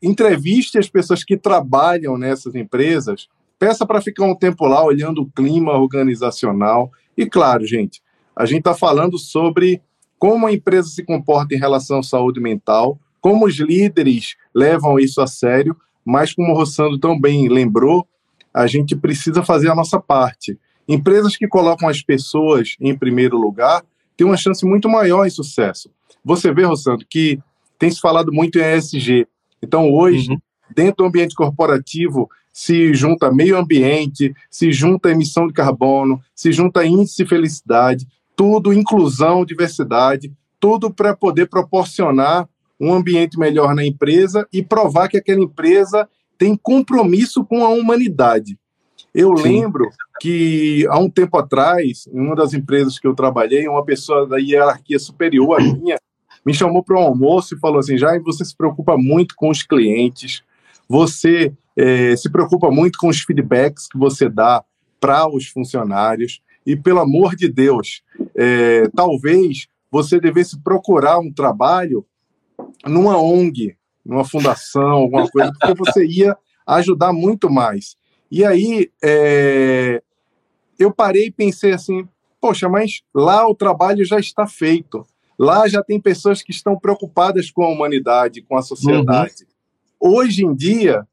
entreviste 0.02 0.76
as 0.76 0.86
pessoas 0.86 1.24
que 1.24 1.34
trabalham 1.38 2.18
nessas 2.18 2.54
empresas, 2.54 3.30
peça 3.58 3.86
para 3.86 4.02
ficar 4.02 4.26
um 4.26 4.34
tempo 4.34 4.66
lá 4.66 4.84
olhando 4.84 5.22
o 5.22 5.30
clima 5.30 5.72
organizacional. 5.72 6.92
E 7.16 7.24
claro, 7.24 7.64
gente, 7.66 8.02
a 8.36 8.44
gente 8.44 8.58
está 8.58 8.74
falando 8.74 9.16
sobre 9.16 9.80
como 10.22 10.46
a 10.46 10.52
empresa 10.52 10.88
se 10.88 11.02
comporta 11.02 11.52
em 11.52 11.58
relação 11.58 11.98
à 11.98 12.02
saúde 12.04 12.38
mental, 12.38 12.96
como 13.20 13.44
os 13.44 13.58
líderes 13.58 14.36
levam 14.54 14.96
isso 14.96 15.20
a 15.20 15.26
sério, 15.26 15.76
mas 16.04 16.32
como 16.32 16.52
o 16.52 16.54
Rossando 16.54 16.96
tão 16.96 17.20
bem 17.20 17.48
lembrou, 17.48 18.06
a 18.54 18.68
gente 18.68 18.94
precisa 18.94 19.42
fazer 19.42 19.68
a 19.68 19.74
nossa 19.74 19.98
parte. 19.98 20.56
Empresas 20.86 21.36
que 21.36 21.48
colocam 21.48 21.88
as 21.88 22.02
pessoas 22.02 22.76
em 22.80 22.96
primeiro 22.96 23.36
lugar 23.36 23.82
têm 24.16 24.24
uma 24.24 24.36
chance 24.36 24.64
muito 24.64 24.88
maior 24.88 25.26
em 25.26 25.30
sucesso. 25.30 25.90
Você 26.24 26.54
vê, 26.54 26.62
Rossandro, 26.62 27.04
que 27.10 27.40
tem 27.76 27.90
se 27.90 27.98
falado 27.98 28.32
muito 28.32 28.60
em 28.60 28.76
ESG. 28.76 29.26
Então, 29.60 29.90
hoje, 29.90 30.30
uhum. 30.30 30.38
dentro 30.72 30.98
do 30.98 31.06
ambiente 31.06 31.34
corporativo, 31.34 32.30
se 32.52 32.94
junta 32.94 33.32
meio 33.32 33.58
ambiente, 33.58 34.32
se 34.48 34.70
junta 34.70 35.10
emissão 35.10 35.48
de 35.48 35.52
carbono, 35.52 36.20
se 36.32 36.52
junta 36.52 36.86
índice 36.86 37.24
de 37.24 37.28
felicidade, 37.28 38.06
tudo 38.42 38.72
inclusão, 38.72 39.44
diversidade, 39.44 40.32
tudo 40.58 40.92
para 40.92 41.14
poder 41.14 41.48
proporcionar 41.48 42.48
um 42.80 42.92
ambiente 42.92 43.38
melhor 43.38 43.72
na 43.72 43.86
empresa 43.86 44.48
e 44.52 44.64
provar 44.64 45.06
que 45.06 45.16
aquela 45.16 45.40
empresa 45.40 46.08
tem 46.36 46.56
compromisso 46.56 47.44
com 47.44 47.64
a 47.64 47.68
humanidade. 47.68 48.58
Eu 49.14 49.36
Sim. 49.36 49.44
lembro 49.44 49.88
que 50.20 50.84
há 50.90 50.98
um 50.98 51.08
tempo 51.08 51.38
atrás, 51.38 52.08
em 52.12 52.18
uma 52.18 52.34
das 52.34 52.52
empresas 52.52 52.98
que 52.98 53.06
eu 53.06 53.14
trabalhei, 53.14 53.68
uma 53.68 53.84
pessoa 53.84 54.26
da 54.26 54.38
hierarquia 54.38 54.98
superior 54.98 55.60
à 55.60 55.62
minha 55.78 55.96
me 56.44 56.52
chamou 56.52 56.82
para 56.82 56.98
um 56.98 57.04
almoço 57.04 57.54
e 57.54 57.60
falou 57.60 57.78
assim: 57.78 57.96
Jaime, 57.96 58.24
você 58.24 58.44
se 58.44 58.56
preocupa 58.56 58.96
muito 58.98 59.36
com 59.36 59.50
os 59.50 59.62
clientes, 59.62 60.42
você 60.88 61.52
é, 61.76 62.16
se 62.16 62.28
preocupa 62.28 62.72
muito 62.72 62.98
com 62.98 63.06
os 63.06 63.20
feedbacks 63.20 63.86
que 63.86 63.96
você 63.96 64.28
dá 64.28 64.64
para 64.98 65.32
os 65.32 65.46
funcionários, 65.46 66.42
e 66.66 66.76
pelo 66.76 67.00
amor 67.00 67.34
de 67.34 67.48
Deus, 67.48 68.02
é, 68.36 68.88
talvez 68.94 69.66
você 69.90 70.18
devesse 70.18 70.58
procurar 70.58 71.18
um 71.18 71.32
trabalho 71.32 72.04
numa 72.84 73.16
ONG, 73.18 73.76
numa 74.04 74.24
fundação, 74.24 74.90
alguma 74.90 75.28
coisa, 75.28 75.52
porque 75.58 75.74
você 75.74 76.06
ia 76.06 76.36
ajudar 76.66 77.12
muito 77.12 77.50
mais. 77.50 77.96
E 78.30 78.44
aí 78.44 78.90
é, 79.02 80.02
eu 80.78 80.92
parei 80.92 81.26
e 81.26 81.30
pensei 81.30 81.72
assim: 81.72 82.08
poxa, 82.40 82.68
mas 82.68 83.02
lá 83.14 83.46
o 83.46 83.54
trabalho 83.54 84.04
já 84.04 84.18
está 84.18 84.46
feito. 84.46 85.06
Lá 85.38 85.66
já 85.68 85.82
tem 85.82 86.00
pessoas 86.00 86.42
que 86.42 86.50
estão 86.50 86.78
preocupadas 86.78 87.50
com 87.50 87.62
a 87.62 87.68
humanidade, 87.68 88.42
com 88.42 88.56
a 88.56 88.62
sociedade. 88.62 89.46
Uhum. 90.00 90.14
Hoje 90.14 90.44
em 90.44 90.54
dia, 90.54 91.06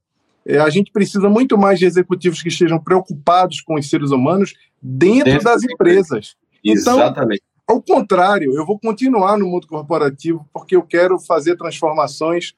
é, 0.46 0.58
a 0.58 0.70
gente 0.70 0.92
precisa 0.92 1.30
muito 1.30 1.58
mais 1.58 1.80
de 1.80 1.86
executivos 1.86 2.42
que 2.42 2.50
estejam 2.50 2.80
preocupados 2.80 3.62
com 3.62 3.76
os 3.76 3.90
seres 3.90 4.12
humanos 4.12 4.54
dentro, 4.82 5.26
dentro 5.26 5.44
das 5.44 5.64
empresas. 5.64 6.36
Então, 6.64 6.96
Exatamente. 6.98 7.42
Ao 7.68 7.80
contrário, 7.82 8.56
eu 8.56 8.66
vou 8.66 8.80
continuar 8.80 9.38
no 9.38 9.46
mundo 9.46 9.68
corporativo 9.68 10.44
porque 10.52 10.76
eu 10.76 10.82
quero 10.82 11.20
fazer 11.20 11.56
transformações 11.56 12.56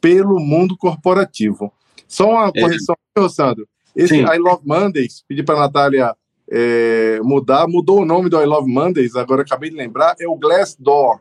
pelo 0.00 0.38
mundo 0.38 0.76
corporativo. 0.76 1.72
Só 2.06 2.28
uma 2.30 2.52
é. 2.54 2.60
correção, 2.60 2.94
Sandro. 3.30 3.66
Esse 3.96 4.16
Sim. 4.16 4.22
I 4.22 4.38
Love 4.38 4.62
Mondays, 4.66 5.24
pedi 5.26 5.42
para 5.42 5.56
a 5.56 5.60
Natália 5.60 6.14
é, 6.50 7.20
mudar, 7.22 7.66
mudou 7.68 8.00
o 8.00 8.04
nome 8.04 8.28
do 8.28 8.40
I 8.40 8.44
Love 8.44 8.70
Mondays, 8.70 9.16
agora 9.16 9.42
acabei 9.42 9.70
de 9.70 9.76
lembrar, 9.76 10.14
é 10.20 10.28
o 10.28 10.36
Glassdoor. 10.36 11.20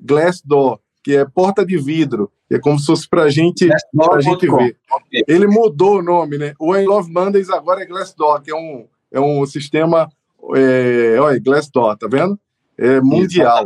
Glassdoor, 0.00 0.80
que 1.02 1.14
é 1.14 1.24
porta 1.24 1.64
de 1.64 1.78
vidro, 1.78 2.30
é 2.50 2.58
como 2.58 2.78
se 2.78 2.86
fosse 2.86 3.08
para 3.08 3.28
gente, 3.30 3.68
a 3.72 4.20
gente 4.20 4.46
ver. 4.46 4.76
Okay. 4.90 5.22
Ele 5.28 5.46
mudou 5.46 5.98
o 5.98 6.02
nome, 6.02 6.38
né? 6.38 6.54
O 6.58 6.74
I 6.74 6.84
Love 6.84 7.12
Mondays 7.12 7.50
agora 7.50 7.82
é 7.82 7.86
Glassdoor, 7.86 8.42
que 8.42 8.50
é 8.50 8.54
um, 8.54 8.86
é 9.12 9.20
um 9.20 9.46
sistema 9.46 10.10
é, 10.56 11.18
olha, 11.20 11.40
Glassdoor, 11.40 11.96
tá 11.96 12.06
vendo? 12.10 12.38
É 12.78 13.00
mundial. 13.00 13.64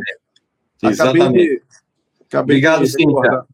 Exatamente. 0.83 1.23
Acabei 1.23 1.47
de, 1.47 1.63
acabei 2.29 2.57
Obrigado, 2.57 2.85
de 2.85 2.91
Cíntia. 2.91 3.45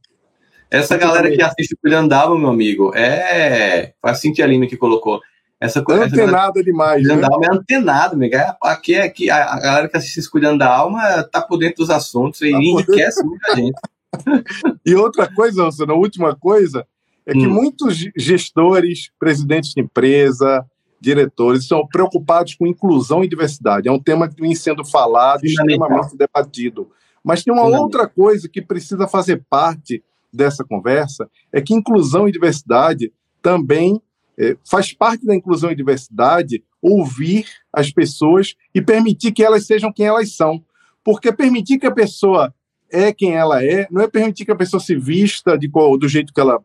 Essa 0.70 0.96
galera 0.96 1.30
que 1.30 1.42
assiste 1.42 1.74
o 1.74 1.78
Cuidando 1.78 2.08
da 2.08 2.28
meu 2.28 2.48
amigo, 2.48 2.92
é. 2.94 3.92
Foi 4.00 4.10
a 4.10 4.14
Cintia 4.14 4.46
Lima 4.46 4.66
que 4.66 4.76
colocou. 4.76 5.20
Essa 5.60 5.82
coisa. 5.82 6.06
Antenado 6.06 6.58
essa 6.58 6.64
demais. 6.64 7.02
Cuidando 7.02 7.20
né? 7.20 7.28
Alma 7.30 7.46
é 7.46 7.54
antenado, 7.54 8.14
amigo. 8.14 8.34
É, 8.34 8.56
aqui, 8.62 8.96
aqui, 8.96 9.30
a, 9.30 9.52
a 9.52 9.60
galera 9.60 9.88
que 9.88 9.96
assiste 9.96 10.28
Cuidando 10.30 10.58
da 10.58 10.74
Alma 10.74 11.22
tá 11.24 11.42
por 11.42 11.58
dentro 11.58 11.76
dos 11.76 11.90
assuntos 11.90 12.40
e 12.40 12.50
tá 12.50 12.58
enriquece 12.58 13.22
muita 13.22 13.54
gente. 13.54 13.78
e 14.84 14.94
outra 14.94 15.32
coisa, 15.32 15.64
Wilson, 15.64 15.84
a 15.88 15.94
última 15.94 16.34
coisa, 16.34 16.86
é 17.26 17.32
que 17.32 17.46
hum. 17.46 17.52
muitos 17.52 17.98
gestores, 18.16 19.10
presidentes 19.18 19.72
de 19.72 19.80
empresa, 19.80 20.64
diretores 21.02 21.62
estão 21.62 21.84
preocupados 21.86 22.54
com 22.54 22.64
inclusão 22.64 23.24
e 23.24 23.28
diversidade. 23.28 23.88
É 23.88 23.92
um 23.92 23.98
tema 23.98 24.28
que 24.28 24.40
vem 24.40 24.54
sendo 24.54 24.84
falado, 24.84 25.44
extremamente 25.44 26.16
debatido. 26.16 26.90
Mas 27.24 27.42
tem 27.42 27.52
uma 27.52 27.66
outra 27.66 28.06
coisa 28.06 28.48
que 28.48 28.62
precisa 28.62 29.08
fazer 29.08 29.44
parte 29.50 30.02
dessa 30.32 30.64
conversa, 30.64 31.28
é 31.52 31.60
que 31.60 31.74
inclusão 31.74 32.28
e 32.28 32.32
diversidade 32.32 33.12
também 33.42 34.00
é, 34.38 34.56
faz 34.64 34.92
parte 34.92 35.26
da 35.26 35.34
inclusão 35.34 35.70
e 35.70 35.76
diversidade 35.76 36.64
ouvir 36.80 37.46
as 37.72 37.92
pessoas 37.92 38.54
e 38.74 38.80
permitir 38.80 39.32
que 39.32 39.44
elas 39.44 39.66
sejam 39.66 39.92
quem 39.92 40.06
elas 40.06 40.34
são. 40.34 40.64
Porque 41.04 41.32
permitir 41.32 41.78
que 41.78 41.86
a 41.86 41.92
pessoa 41.92 42.54
é 42.90 43.12
quem 43.12 43.34
ela 43.34 43.62
é, 43.62 43.88
não 43.90 44.02
é 44.02 44.08
permitir 44.08 44.44
que 44.44 44.52
a 44.52 44.56
pessoa 44.56 44.80
se 44.80 44.94
vista 44.94 45.58
de 45.58 45.68
qual, 45.68 45.98
do 45.98 46.08
jeito 46.08 46.32
que 46.32 46.40
ela 46.40 46.62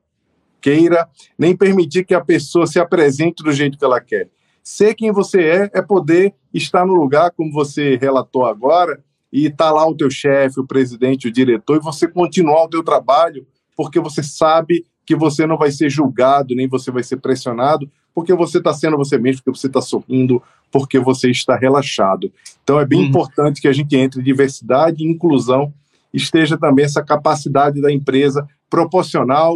queira, 0.62 1.08
nem 1.38 1.56
permitir 1.56 2.06
que 2.06 2.14
a 2.14 2.24
pessoa 2.24 2.68
se 2.68 2.80
apresente 2.80 3.44
do 3.44 3.52
jeito 3.52 3.78
que 3.78 3.86
ela 3.86 4.02
quer. 4.02 4.30
Ser 4.64 4.96
quem 4.96 5.12
você 5.12 5.42
é 5.42 5.72
é 5.74 5.82
poder 5.82 6.34
estar 6.54 6.86
no 6.86 6.94
lugar, 6.94 7.32
como 7.32 7.52
você 7.52 7.96
relatou 7.96 8.46
agora, 8.46 9.02
e 9.32 9.46
estar 9.46 9.66
tá 9.66 9.72
lá 9.72 9.88
o 9.88 9.96
teu 9.96 10.10
chefe, 10.10 10.60
o 10.60 10.68
presidente, 10.68 11.28
o 11.28 11.32
diretor, 11.32 11.78
e 11.78 11.84
você 11.84 12.08
continuar 12.08 12.66
o 12.66 12.70
teu 12.70 12.84
trabalho, 12.84 13.46
porque 13.76 14.00
você 14.00 14.24
sabe 14.24 14.86
que 15.06 15.16
você 15.16 15.46
não 15.46 15.58
vai 15.58 15.72
ser 15.72 15.90
julgado, 15.90 16.54
nem 16.54 16.68
você 16.68 16.92
vai 16.92 17.02
ser 17.02 17.18
pressionado, 17.18 17.90
porque 18.14 18.34
você 18.34 18.58
está 18.58 18.74
sendo 18.74 18.98
você 18.98 19.18
mesmo, 19.18 19.42
porque 19.44 19.58
você 19.58 19.68
está 19.68 19.80
sorrindo, 19.80 20.42
porque 20.72 21.00
você 21.00 21.30
está 21.30 21.56
relaxado. 21.56 22.32
Então 22.64 22.80
é 22.80 22.86
bem 22.86 23.00
uhum. 23.00 23.06
importante 23.06 23.62
que 23.62 23.68
a 23.68 23.74
gente 23.74 23.96
entre 23.96 24.22
diversidade 24.22 25.04
e 25.04 25.08
inclusão, 25.08 25.74
esteja 26.14 26.58
também 26.58 26.84
essa 26.84 27.04
capacidade 27.04 27.82
da 27.82 27.92
empresa 27.92 28.48
proporcional 28.70 29.56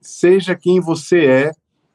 seja 0.00 0.54
quem 0.54 0.80
você 0.80 1.24
é 1.24 1.52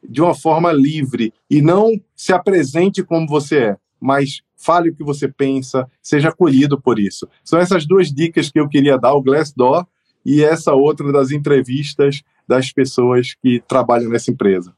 de 0.08 0.22
uma 0.22 0.36
forma 0.36 0.72
livre 0.72 1.34
e 1.50 1.62
não 1.62 1.92
se 2.16 2.32
apresente 2.32 3.04
como 3.04 3.28
você 3.28 3.58
é, 3.58 3.78
mas 4.00 4.42
fale 4.56 4.90
o 4.90 4.96
que 4.96 5.04
você 5.04 5.28
pensa, 5.28 5.90
seja 6.02 6.30
acolhido 6.30 6.80
por 6.80 7.00
isso. 7.00 7.28
São 7.44 7.60
essas 7.60 7.86
duas 7.86 8.12
dicas 8.12 8.50
que 8.50 8.60
eu 8.60 8.70
queria 8.70 8.98
dar, 8.98 9.14
o 9.14 9.22
Glassdoor 9.22 9.86
e 10.26 10.44
essa 10.44 10.74
outra 10.74 11.12
das 11.12 11.32
entrevistas 11.32 12.22
das 12.48 12.72
pessoas 12.72 13.36
que 13.42 13.62
trabalham 13.68 14.10
nessa 14.10 14.32
empresa. 14.32 14.74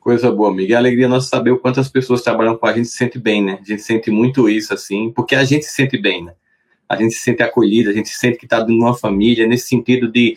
Coisa 0.00 0.32
boa, 0.32 0.50
amiga. 0.50 0.74
É 0.74 0.76
alegria 0.76 1.08
nossa 1.08 1.28
saber 1.28 1.52
o 1.52 1.58
quanto 1.58 1.78
as 1.78 1.88
pessoas 1.88 2.22
trabalham 2.22 2.56
com 2.56 2.66
a 2.66 2.72
gente 2.72 2.88
se 2.88 2.96
sente 2.96 3.18
bem, 3.18 3.42
né? 3.42 3.58
A 3.60 3.64
gente 3.64 3.82
sente 3.82 4.10
muito 4.10 4.48
isso, 4.48 4.74
assim, 4.74 5.12
porque 5.12 5.34
a 5.34 5.44
gente 5.44 5.64
se 5.64 5.72
sente 5.72 5.96
bem, 5.96 6.24
né? 6.24 6.34
A 6.88 6.96
gente 6.96 7.14
se 7.14 7.20
sente 7.20 7.42
acolhida, 7.42 7.90
a 7.90 7.92
gente 7.92 8.08
sente 8.08 8.36
que 8.36 8.44
está 8.44 8.66
numa 8.66 8.96
família, 8.96 9.46
nesse 9.46 9.68
sentido 9.68 10.10
de 10.10 10.36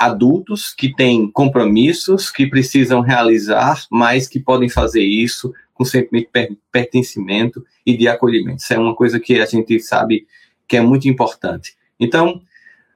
adultos 0.00 0.72
que 0.72 0.94
têm 0.94 1.30
compromissos, 1.30 2.30
que 2.30 2.46
precisam 2.46 3.02
realizar, 3.02 3.84
mas 3.90 4.26
que 4.26 4.40
podem 4.40 4.66
fazer 4.66 5.02
isso 5.02 5.52
com 5.74 5.84
sentimento 5.84 6.30
de 6.32 6.58
pertencimento 6.72 7.62
e 7.84 7.94
de 7.94 8.08
acolhimento. 8.08 8.62
Isso 8.62 8.72
é 8.72 8.78
uma 8.78 8.94
coisa 8.94 9.20
que 9.20 9.38
a 9.38 9.44
gente 9.44 9.78
sabe 9.78 10.26
que 10.66 10.78
é 10.78 10.80
muito 10.80 11.06
importante. 11.06 11.74
Então, 11.98 12.40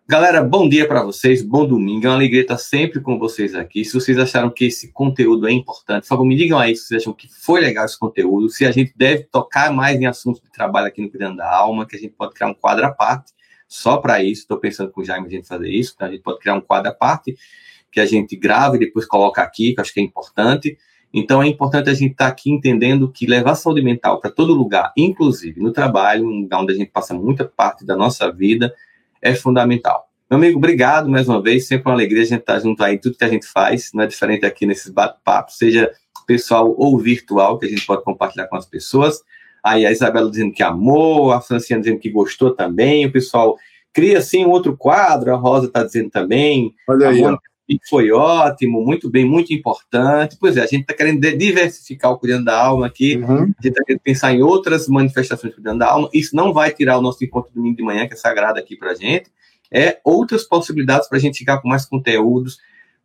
galera, 0.08 0.42
bom 0.42 0.66
dia 0.66 0.88
para 0.88 1.02
vocês, 1.02 1.42
bom 1.42 1.66
domingo. 1.66 2.06
É 2.06 2.08
uma 2.08 2.16
alegria 2.16 2.40
estar 2.40 2.56
sempre 2.56 3.02
com 3.02 3.18
vocês 3.18 3.54
aqui. 3.54 3.84
Se 3.84 3.92
vocês 3.92 4.16
acharam 4.16 4.48
que 4.48 4.64
esse 4.64 4.90
conteúdo 4.90 5.46
é 5.46 5.52
importante, 5.52 6.04
por 6.04 6.08
favor, 6.08 6.24
me 6.24 6.34
digam 6.34 6.58
aí 6.58 6.74
se 6.74 6.86
vocês 6.86 7.02
acham 7.02 7.12
que 7.12 7.28
foi 7.28 7.60
legal 7.60 7.84
esse 7.84 7.98
conteúdo, 7.98 8.48
se 8.48 8.64
a 8.64 8.70
gente 8.70 8.94
deve 8.96 9.24
tocar 9.24 9.70
mais 9.70 10.00
em 10.00 10.06
assuntos 10.06 10.40
de 10.40 10.50
trabalho 10.50 10.86
aqui 10.86 11.02
no 11.02 11.10
Cuidando 11.10 11.36
da 11.36 11.54
Alma, 11.54 11.84
que 11.84 11.96
a 11.96 11.98
gente 11.98 12.14
pode 12.16 12.32
criar 12.32 12.48
um 12.48 12.54
quadro 12.54 12.86
à 12.86 12.90
parte 12.90 13.34
só 13.74 13.96
para 13.96 14.22
isso. 14.22 14.42
Estou 14.42 14.58
pensando 14.58 14.90
com 14.90 15.00
o 15.00 15.04
Jaime 15.04 15.26
a 15.26 15.30
gente 15.30 15.48
fazer 15.48 15.68
isso. 15.68 15.92
Então 15.94 16.06
a 16.06 16.10
gente 16.10 16.22
pode 16.22 16.38
criar 16.38 16.54
um 16.54 16.60
quadro 16.60 16.90
à 16.90 16.94
parte 16.94 17.36
que 17.90 18.00
a 18.00 18.06
gente 18.06 18.36
grava 18.36 18.76
e 18.76 18.78
depois 18.78 19.04
coloca 19.04 19.42
aqui, 19.42 19.72
que 19.72 19.80
eu 19.80 19.82
acho 19.82 19.92
que 19.92 20.00
é 20.00 20.02
importante. 20.02 20.78
Então 21.12 21.42
é 21.42 21.46
importante 21.48 21.90
a 21.90 21.94
gente 21.94 22.12
estar 22.12 22.26
tá 22.26 22.30
aqui 22.30 22.50
entendendo 22.50 23.10
que 23.10 23.26
levar 23.26 23.54
saúde 23.54 23.82
mental 23.82 24.20
para 24.20 24.30
todo 24.30 24.52
lugar, 24.52 24.92
inclusive 24.96 25.60
no 25.60 25.72
trabalho, 25.72 26.24
um 26.24 26.40
lugar 26.42 26.60
onde 26.60 26.72
a 26.72 26.76
gente 26.76 26.90
passa 26.90 27.14
muita 27.14 27.44
parte 27.44 27.84
da 27.84 27.96
nossa 27.96 28.32
vida, 28.32 28.74
é 29.20 29.34
fundamental. 29.34 30.08
Meu 30.30 30.38
amigo, 30.38 30.58
obrigado 30.58 31.08
mais 31.08 31.28
uma 31.28 31.42
vez. 31.42 31.66
Sempre 31.66 31.88
uma 31.88 31.94
alegria 31.94 32.22
a 32.22 32.26
gente 32.26 32.40
estar 32.40 32.54
tá 32.54 32.60
junto 32.60 32.82
aí 32.82 32.98
tudo 32.98 33.16
que 33.16 33.24
a 33.24 33.28
gente 33.28 33.46
faz. 33.46 33.90
Não 33.92 34.02
é 34.02 34.06
diferente 34.06 34.46
aqui 34.46 34.66
nesses 34.66 34.90
bate-papos, 34.90 35.58
seja 35.58 35.90
pessoal 36.26 36.74
ou 36.76 36.98
virtual, 36.98 37.58
que 37.58 37.66
a 37.66 37.68
gente 37.68 37.84
pode 37.84 38.02
compartilhar 38.02 38.46
com 38.46 38.56
as 38.56 38.66
pessoas. 38.66 39.20
Aí 39.64 39.86
a 39.86 39.90
Isabela 39.90 40.30
dizendo 40.30 40.52
que 40.52 40.62
amou, 40.62 41.32
a 41.32 41.40
Franciana 41.40 41.82
dizendo 41.82 41.98
que 41.98 42.10
gostou 42.10 42.54
também, 42.54 43.06
o 43.06 43.12
pessoal 43.12 43.56
cria 43.94 44.18
assim 44.18 44.44
um 44.44 44.50
outro 44.50 44.76
quadro, 44.76 45.32
a 45.32 45.36
Rosa 45.36 45.68
está 45.68 45.82
dizendo 45.82 46.10
também. 46.10 46.74
Olha 46.86 47.08
aí. 47.08 47.22
Foi 47.88 48.12
ótimo, 48.12 48.84
muito 48.84 49.08
bem, 49.08 49.24
muito 49.24 49.54
importante. 49.54 50.36
Pois 50.38 50.58
é, 50.58 50.60
a 50.60 50.66
gente 50.66 50.82
está 50.82 50.92
querendo 50.92 51.18
diversificar 51.18 52.12
o 52.12 52.18
Cuidando 52.18 52.44
da 52.44 52.62
Alma 52.62 52.86
aqui, 52.86 53.16
uhum. 53.16 53.36
a 53.36 53.46
gente 53.46 53.68
está 53.68 53.82
querendo 53.82 54.02
pensar 54.02 54.34
em 54.34 54.42
outras 54.42 54.86
manifestações 54.86 55.54
do 55.54 55.56
Cuidando 55.56 55.78
da 55.78 55.90
Alma. 55.90 56.10
Isso 56.12 56.36
não 56.36 56.52
vai 56.52 56.70
tirar 56.70 56.98
o 56.98 57.00
nosso 57.00 57.24
encontro 57.24 57.50
domingo 57.54 57.74
de 57.74 57.82
manhã, 57.82 58.06
que 58.06 58.12
é 58.12 58.16
sagrado 58.18 58.58
aqui 58.58 58.76
para 58.76 58.90
a 58.90 58.94
gente. 58.94 59.30
É 59.72 59.98
outras 60.04 60.44
possibilidades 60.44 61.08
para 61.08 61.16
a 61.16 61.20
gente 61.20 61.38
ficar 61.38 61.56
com 61.56 61.68
mais 61.68 61.86
conteúdos 61.86 62.58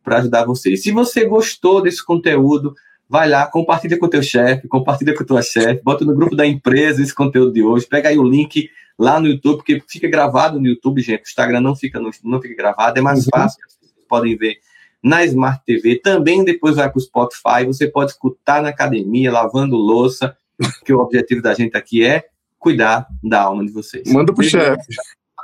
para 0.04 0.18
ajudar 0.18 0.44
vocês. 0.44 0.82
Se 0.82 0.92
você 0.92 1.24
gostou 1.24 1.80
desse 1.80 2.04
conteúdo, 2.04 2.74
vai 3.10 3.28
lá, 3.28 3.44
compartilha 3.44 3.98
com 3.98 4.06
o 4.06 4.08
teu 4.08 4.22
chefe, 4.22 4.68
compartilha 4.68 5.12
com 5.12 5.24
a 5.24 5.26
tua 5.26 5.42
chefe, 5.42 5.82
bota 5.82 6.04
no 6.04 6.14
grupo 6.14 6.36
da 6.36 6.46
empresa 6.46 7.02
esse 7.02 7.12
conteúdo 7.12 7.52
de 7.52 7.60
hoje, 7.60 7.84
pega 7.84 8.08
aí 8.08 8.16
o 8.16 8.22
link 8.22 8.70
lá 8.96 9.18
no 9.18 9.26
YouTube, 9.26 9.56
porque 9.56 9.82
fica 9.88 10.08
gravado 10.08 10.60
no 10.60 10.66
YouTube, 10.68 11.02
gente, 11.02 11.22
o 11.22 11.28
Instagram 11.28 11.60
não 11.60 11.74
fica, 11.74 11.98
no, 11.98 12.08
não 12.22 12.40
fica 12.40 12.54
gravado, 12.54 12.96
é 13.00 13.02
mais 13.02 13.24
uhum. 13.24 13.30
fácil, 13.34 13.58
vocês 13.68 14.06
podem 14.08 14.36
ver 14.36 14.58
na 15.02 15.24
Smart 15.24 15.60
TV, 15.66 15.96
também 15.96 16.44
depois 16.44 16.76
vai 16.76 16.88
para 16.88 16.98
o 16.98 17.00
Spotify, 17.00 17.66
você 17.66 17.88
pode 17.88 18.12
escutar 18.12 18.62
na 18.62 18.68
academia, 18.68 19.32
lavando 19.32 19.74
louça, 19.74 20.36
que 20.84 20.92
o 20.92 21.00
objetivo 21.00 21.42
da 21.42 21.52
gente 21.52 21.76
aqui 21.76 22.04
é 22.04 22.26
cuidar 22.60 23.08
da 23.24 23.42
alma 23.42 23.66
de 23.66 23.72
vocês. 23.72 24.06
Manda 24.12 24.32
pro 24.32 24.44
chefe. 24.44 24.84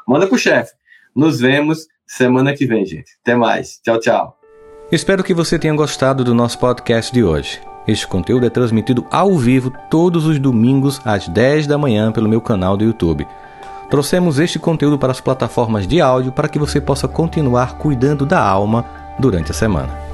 Manda 0.07 0.29
pro 0.29 0.38
chefe. 0.38 0.72
Nos 1.14 1.40
vemos 1.40 1.88
semana 2.07 2.55
que 2.55 2.67
vem, 2.67 2.87
gente. 2.87 3.17
Até 3.23 3.35
mais. 3.35 3.81
Tchau, 3.83 3.98
tchau. 3.98 4.46
Espero 4.91 5.25
que 5.25 5.35
você 5.35 5.59
tenha 5.59 5.75
gostado 5.75 6.23
do 6.23 6.33
nosso 6.33 6.61
podcast 6.61 7.13
de 7.13 7.25
hoje. 7.25 7.61
Este 7.89 8.07
conteúdo 8.07 8.47
é 8.47 8.51
transmitido 8.51 9.05
ao 9.11 9.37
vivo 9.37 9.73
todos 9.91 10.27
os 10.27 10.39
domingos 10.39 11.01
às 11.05 11.27
10 11.27 11.67
da 11.67 11.77
manhã 11.77 12.13
pelo 12.13 12.29
meu 12.29 12.41
canal 12.41 12.77
do 12.77 12.85
YouTube. 12.85 13.27
Trouxemos 13.91 14.39
este 14.39 14.61
conteúdo 14.61 14.97
para 14.97 15.11
as 15.11 15.21
plataformas 15.21 15.89
de 15.89 16.01
áudio 16.01 16.31
para 16.31 16.49
que 16.49 16.59
você 16.59 16.81
possa 16.81 17.09
continuar 17.09 17.79
cuidando 17.79 18.25
da 18.25 18.41
alma 18.41 18.85
durante 19.19 19.51
a 19.51 19.55
semana. 19.55 20.06